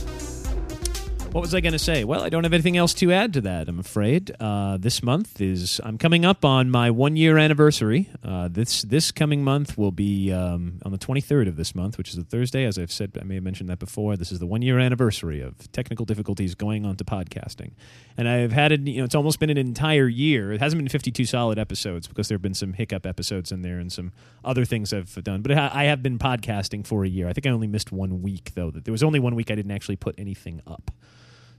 what 1.37 1.43
was 1.43 1.55
I 1.55 1.61
going 1.61 1.75
to 1.75 1.79
say? 1.79 2.03
Well, 2.03 2.23
I 2.23 2.31
don't 2.31 2.45
have 2.45 2.55
anything 2.55 2.79
else 2.79 2.95
to 2.95 3.13
add 3.13 3.35
to 3.35 3.43
that, 3.43 3.69
I'm 3.69 3.79
afraid. 3.79 4.35
Uh, 4.41 4.79
this 4.79 5.03
month 5.03 5.39
is, 5.39 5.83
I'm 5.85 5.99
coming 5.99 6.25
up 6.25 6.47
on 6.47 6.71
my 6.71 6.91
one 6.91 7.15
year 7.15 7.37
anniversary. 7.37 8.09
Uh, 8.25 8.49
this 8.49 8.81
this 8.81 9.13
coming 9.13 9.45
month 9.45 9.77
will 9.77 9.93
be 9.93 10.33
um, 10.33 10.79
on 10.83 10.93
the 10.93 10.99
23rd 10.99 11.49
of 11.49 11.57
this 11.57 11.75
month, 11.75 11.99
which 11.99 12.09
is 12.09 12.17
a 12.17 12.25
Thursday. 12.25 12.65
As 12.65 12.79
I've 12.79 12.91
said, 12.91 13.19
I 13.21 13.25
may 13.25 13.35
have 13.35 13.45
mentioned 13.45 13.69
that 13.69 13.79
before. 13.79 14.17
This 14.17 14.33
is 14.33 14.39
the 14.39 14.47
one 14.47 14.63
year 14.63 14.79
anniversary 14.79 15.43
of 15.43 15.71
technical 15.73 16.07
difficulties 16.07 16.55
going 16.55 16.87
on 16.87 16.97
to 16.97 17.05
podcasting. 17.05 17.73
And 18.17 18.31
I've 18.31 18.53
had 18.53 18.73
it, 18.73 18.81
you 18.87 18.97
know, 18.97 19.05
it's 19.05 19.15
almost 19.15 19.39
been 19.39 19.51
an 19.51 19.59
entire 19.59 20.09
year. 20.09 20.55
It 20.55 20.61
hasn't 20.61 20.81
been 20.81 20.89
52 20.89 21.27
solid 21.27 21.59
episodes 21.59 22.09
because 22.09 22.29
there 22.29 22.37
have 22.37 22.43
been 22.43 22.55
some 22.55 22.73
hiccup 22.73 23.05
episodes 23.05 23.53
in 23.53 23.61
there 23.61 23.79
and 23.79 23.93
some 23.93 24.13
other 24.43 24.65
things 24.65 24.95
I've 24.95 25.13
done. 25.23 25.43
But 25.43 25.53
I 25.53 25.85
have 25.85 26.03
been 26.03 26.19
podcasting 26.19 26.87
for 26.87 27.05
a 27.05 27.09
year. 27.09 27.29
I 27.29 27.35
think 27.35 27.47
I 27.47 27.51
only 27.51 27.67
missed 27.67 27.93
one 27.93 28.23
week, 28.23 28.53
though. 28.55 28.71
There 28.71 28.91
was 28.91 29.03
only 29.03 29.21
one 29.21 29.35
week 29.35 29.51
I 29.51 29.55
didn't 29.55 29.73
actually 29.73 29.97
put 29.97 30.15
anything 30.17 30.63
up. 30.67 30.93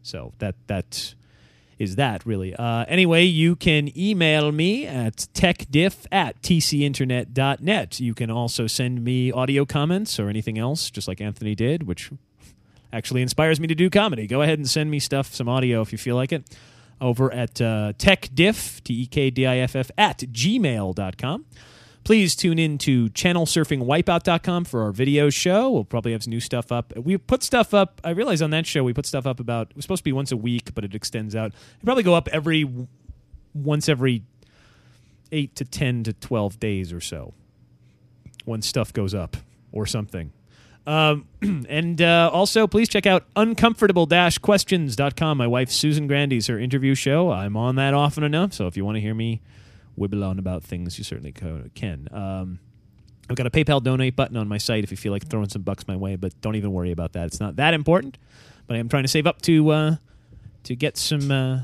So 0.08 0.34
that 0.40 0.56
that 0.68 1.14
is 1.78 1.96
that 1.96 2.26
really. 2.26 2.56
Uh, 2.56 2.86
anyway, 2.88 3.24
you 3.24 3.56
can 3.56 3.96
email 3.98 4.52
me 4.52 4.88
at 4.88 5.28
techdiff 5.34 6.06
at 6.12 6.42
tcinternet.net. 6.42 8.00
You 8.00 8.14
can 8.14 8.32
also 8.32 8.68
send 8.68 9.04
me 9.04 9.32
audio 9.32 9.66
comments 9.66 10.20
or 10.20 10.30
anything 10.30 10.58
else, 10.58 10.90
just 10.90 11.08
like 11.08 11.22
Anthony 11.22 11.54
did, 11.56 11.84
which 11.84 12.12
actually 12.92 13.22
inspires 13.22 13.60
me 13.60 13.68
to 13.68 13.76
do 13.76 13.90
comedy. 13.90 14.28
Go 14.28 14.42
ahead 14.42 14.58
and 14.58 14.68
send 14.68 14.90
me 14.90 15.00
stuff, 15.00 15.34
some 15.34 15.48
audio 15.48 15.82
if 15.82 15.92
you 15.92 15.98
feel 15.98 16.16
like 16.16 16.32
it, 16.32 16.44
over 17.00 17.32
at 17.32 17.62
uh, 17.62 17.94
techdiff, 17.98 18.82
T 18.84 19.04
E 19.04 19.06
K 19.06 19.30
D 19.30 19.46
I 19.46 19.58
F 19.58 19.76
F, 19.76 19.92
at 19.98 20.20
gmail.com. 20.20 21.46
Please 22.08 22.36
tune 22.38 22.58
in 22.58 22.78
to 22.78 23.10
channelsurfingwipeout.com 23.10 24.64
for 24.64 24.84
our 24.84 24.94
video 24.94 25.30
show. 25.30 25.70
We'll 25.70 25.84
probably 25.84 26.14
have 26.14 26.24
some 26.24 26.32
new 26.32 26.40
stuff 26.40 26.72
up. 26.72 26.94
We 26.96 27.18
put 27.18 27.44
stuff 27.44 27.74
up. 27.74 28.00
I 28.02 28.12
realize 28.12 28.42
on 28.42 28.52
that 28.52 28.66
show 28.66 28.86
we 28.86 28.94
put 28.94 29.06
stuff 29.06 29.28
up 29.28 29.42
about. 29.42 29.72
It 29.72 29.76
was 29.76 29.84
supposed 29.84 30.00
to 30.00 30.04
be 30.06 30.14
once 30.14 30.32
a 30.32 30.38
week, 30.38 30.74
but 30.74 30.86
it 30.86 30.96
extends 30.96 31.36
out. 31.36 31.52
We 31.52 31.84
probably 31.84 32.04
go 32.04 32.14
up 32.14 32.30
every 32.30 32.66
once 33.54 33.90
every 33.90 34.24
eight 35.34 35.54
to 35.58 35.66
ten 35.66 36.06
to 36.06 36.14
twelve 36.14 36.62
days 36.62 36.94
or 36.94 37.02
so 37.02 37.34
when 38.46 38.62
stuff 38.62 38.94
goes 38.94 39.14
up 39.14 39.36
or 39.74 39.86
something. 39.86 40.32
Um, 40.86 41.28
and 41.68 42.02
uh, 42.02 42.30
also, 42.32 42.68
please 42.68 42.88
check 42.88 43.06
out 43.06 43.26
uncomfortable-questions.com. 43.36 45.38
My 45.38 45.48
wife 45.48 45.72
Susan 45.72 46.08
Grandy's 46.08 46.48
her 46.48 46.58
interview 46.58 46.96
show. 46.96 47.32
I'm 47.32 47.58
on 47.58 47.76
that 47.76 47.94
often 47.94 48.24
enough, 48.24 48.54
so 48.54 48.66
if 48.68 48.78
you 48.78 48.86
want 48.86 48.96
to 48.96 49.02
hear 49.02 49.14
me 49.14 49.42
wibble 49.98 50.28
on 50.28 50.40
about 50.40 50.64
things, 50.64 50.98
you 50.98 51.04
certainly 51.04 51.32
can. 51.32 52.08
Um, 52.12 52.60
I've 53.30 53.36
got 53.36 53.46
a 53.46 53.50
PayPal 53.50 53.84
donate 53.84 54.16
button 54.16 54.38
on 54.38 54.48
my 54.48 54.58
site 54.58 54.84
if 54.84 54.92
you 54.92 54.98
feel 54.98 55.12
like 55.12 55.28
throwing 55.28 55.50
some 55.50 55.62
bucks 55.62 55.88
my 55.88 55.96
way, 55.96 56.16
but 56.16 56.40
don't 56.42 56.56
even 56.56 56.72
worry 56.72 56.92
about 56.92 57.14
that. 57.14 57.26
It's 57.26 57.40
not 57.40 57.58
that 57.58 57.74
important. 57.74 58.18
But 58.68 58.76
I 58.76 58.80
am 58.80 58.90
trying 58.90 59.04
to 59.04 59.10
save 59.10 59.28
up 59.28 59.42
to 59.44 59.70
uh, 59.70 59.96
to 60.64 60.76
get 60.76 60.98
some 60.98 61.32
uh, 61.32 61.62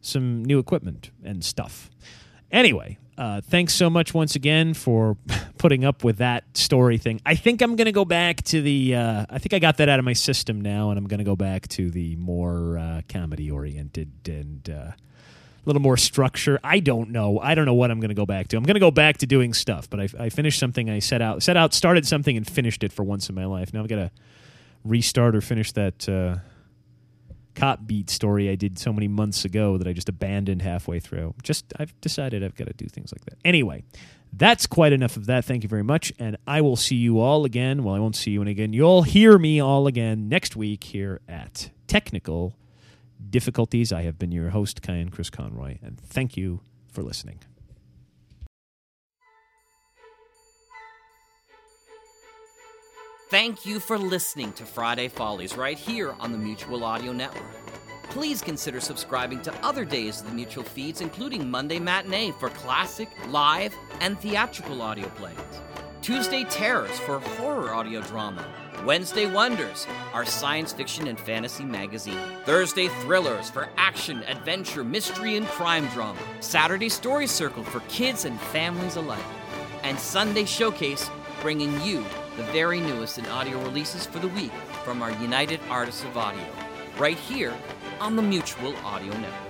some 0.00 0.44
new 0.44 0.58
equipment 0.58 1.10
and 1.24 1.44
stuff. 1.44 1.90
Anyway, 2.50 2.98
uh, 3.18 3.40
thanks 3.40 3.74
so 3.74 3.90
much 3.90 4.14
once 4.14 4.34
again 4.34 4.72
for 4.74 5.16
putting 5.58 5.84
up 5.84 6.04
with 6.04 6.18
that 6.18 6.56
story 6.56 6.98
thing. 6.98 7.20
I 7.26 7.34
think 7.34 7.60
I'm 7.60 7.76
going 7.76 7.86
to 7.86 7.92
go 7.92 8.04
back 8.04 8.42
to 8.44 8.62
the. 8.62 8.94
Uh, 8.94 9.26
I 9.28 9.38
think 9.38 9.52
I 9.54 9.58
got 9.58 9.78
that 9.78 9.88
out 9.88 9.98
of 9.98 10.04
my 10.04 10.12
system 10.12 10.60
now, 10.60 10.90
and 10.90 10.98
I'm 10.98 11.06
going 11.06 11.18
to 11.18 11.24
go 11.24 11.36
back 11.36 11.68
to 11.68 11.90
the 11.90 12.16
more 12.16 12.78
uh, 12.78 13.00
comedy 13.08 13.50
oriented 13.50 14.10
and 14.26 14.70
uh, 14.70 14.92
little 15.68 15.82
more 15.82 15.96
structure. 15.96 16.58
I 16.64 16.80
don't 16.80 17.10
know. 17.10 17.38
I 17.38 17.54
don't 17.54 17.66
know 17.66 17.74
what 17.74 17.90
I'm 17.90 18.00
going 18.00 18.08
to 18.08 18.14
go 18.14 18.26
back 18.26 18.48
to. 18.48 18.56
I'm 18.56 18.64
going 18.64 18.74
to 18.74 18.80
go 18.80 18.90
back 18.90 19.18
to 19.18 19.26
doing 19.26 19.54
stuff, 19.54 19.88
but 19.88 20.00
I, 20.00 20.08
I 20.18 20.28
finished 20.30 20.58
something 20.58 20.88
I 20.90 20.98
set 20.98 21.22
out, 21.22 21.42
set 21.42 21.56
out, 21.56 21.74
started 21.74 22.06
something 22.06 22.36
and 22.36 22.46
finished 22.46 22.82
it 22.82 22.92
for 22.92 23.04
once 23.04 23.28
in 23.28 23.34
my 23.34 23.44
life. 23.44 23.72
Now 23.72 23.82
I've 23.82 23.88
got 23.88 23.96
to 23.96 24.10
restart 24.84 25.36
or 25.36 25.40
finish 25.40 25.72
that 25.72 26.08
uh, 26.08 26.38
cop 27.54 27.86
beat 27.86 28.08
story 28.08 28.48
I 28.48 28.54
did 28.54 28.78
so 28.78 28.92
many 28.92 29.08
months 29.08 29.44
ago 29.44 29.78
that 29.78 29.86
I 29.86 29.92
just 29.92 30.08
abandoned 30.08 30.62
halfway 30.62 31.00
through. 31.00 31.34
Just 31.42 31.72
I've 31.78 31.98
decided 32.00 32.42
I've 32.44 32.54
got 32.56 32.68
to 32.68 32.72
do 32.72 32.86
things 32.86 33.12
like 33.12 33.24
that. 33.26 33.38
Anyway, 33.44 33.84
that's 34.32 34.66
quite 34.66 34.92
enough 34.92 35.16
of 35.16 35.26
that. 35.26 35.44
Thank 35.44 35.62
you 35.62 35.68
very 35.68 35.82
much, 35.82 36.12
and 36.18 36.36
I 36.46 36.60
will 36.60 36.76
see 36.76 36.96
you 36.96 37.18
all 37.18 37.44
again. 37.44 37.82
Well, 37.82 37.94
I 37.94 37.98
won't 37.98 38.16
see 38.16 38.30
you 38.30 38.42
again. 38.42 38.72
You'll 38.72 39.02
hear 39.02 39.38
me 39.38 39.60
all 39.60 39.86
again 39.86 40.28
next 40.28 40.56
week 40.56 40.84
here 40.84 41.20
at 41.28 41.70
Technical 41.86 42.54
Difficulties. 43.30 43.92
I 43.92 44.02
have 44.02 44.18
been 44.18 44.32
your 44.32 44.50
host, 44.50 44.80
Kyan 44.80 45.10
Chris 45.10 45.28
Conroy, 45.30 45.78
and 45.82 46.00
thank 46.00 46.36
you 46.36 46.60
for 46.92 47.02
listening. 47.02 47.40
Thank 53.30 53.66
you 53.66 53.78
for 53.78 53.98
listening 53.98 54.52
to 54.54 54.64
Friday 54.64 55.08
Follies 55.08 55.54
right 55.54 55.78
here 55.78 56.14
on 56.18 56.32
the 56.32 56.38
Mutual 56.38 56.82
Audio 56.82 57.12
Network. 57.12 57.44
Please 58.04 58.40
consider 58.40 58.80
subscribing 58.80 59.42
to 59.42 59.54
other 59.66 59.84
days 59.84 60.20
of 60.20 60.28
the 60.28 60.32
Mutual 60.32 60.64
feeds, 60.64 61.02
including 61.02 61.50
Monday 61.50 61.78
Matinee 61.78 62.32
for 62.40 62.48
classic, 62.48 63.10
live, 63.28 63.74
and 64.00 64.18
theatrical 64.18 64.80
audio 64.80 65.08
plays, 65.10 65.36
Tuesday 66.00 66.44
Terrors 66.44 66.98
for 67.00 67.18
horror 67.18 67.74
audio 67.74 68.00
drama, 68.00 68.46
Wednesday 68.84 69.30
Wonders, 69.30 69.86
our 70.12 70.24
science 70.24 70.72
fiction 70.72 71.08
and 71.08 71.18
fantasy 71.18 71.64
magazine, 71.64 72.18
Thursday 72.44 72.88
Thrillers 72.88 73.50
for 73.50 73.68
action, 73.76 74.22
adventure, 74.28 74.84
mystery, 74.84 75.36
and 75.36 75.46
crime 75.46 75.86
drama, 75.88 76.18
Saturday 76.40 76.88
Story 76.88 77.26
Circle 77.26 77.64
for 77.64 77.80
kids 77.88 78.24
and 78.24 78.40
families 78.40 78.96
alike, 78.96 79.18
and 79.82 79.98
Sunday 79.98 80.44
Showcase 80.44 81.10
bringing 81.42 81.80
you 81.82 82.04
the 82.36 82.44
very 82.44 82.80
newest 82.80 83.18
in 83.18 83.26
audio 83.26 83.60
releases 83.62 84.06
for 84.06 84.20
the 84.20 84.28
week 84.28 84.52
from 84.84 85.02
our 85.02 85.10
United 85.20 85.60
Artists 85.68 86.04
of 86.04 86.16
Audio, 86.16 86.46
right 86.98 87.18
here 87.18 87.54
on 88.00 88.16
the 88.16 88.22
Mutual 88.22 88.74
Audio 88.84 89.12
Network. 89.12 89.48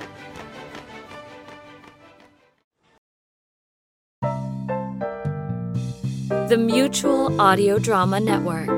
The 6.48 6.56
Mutual 6.56 7.38
Audio 7.38 7.78
Drama 7.78 8.20
Network, 8.20 8.77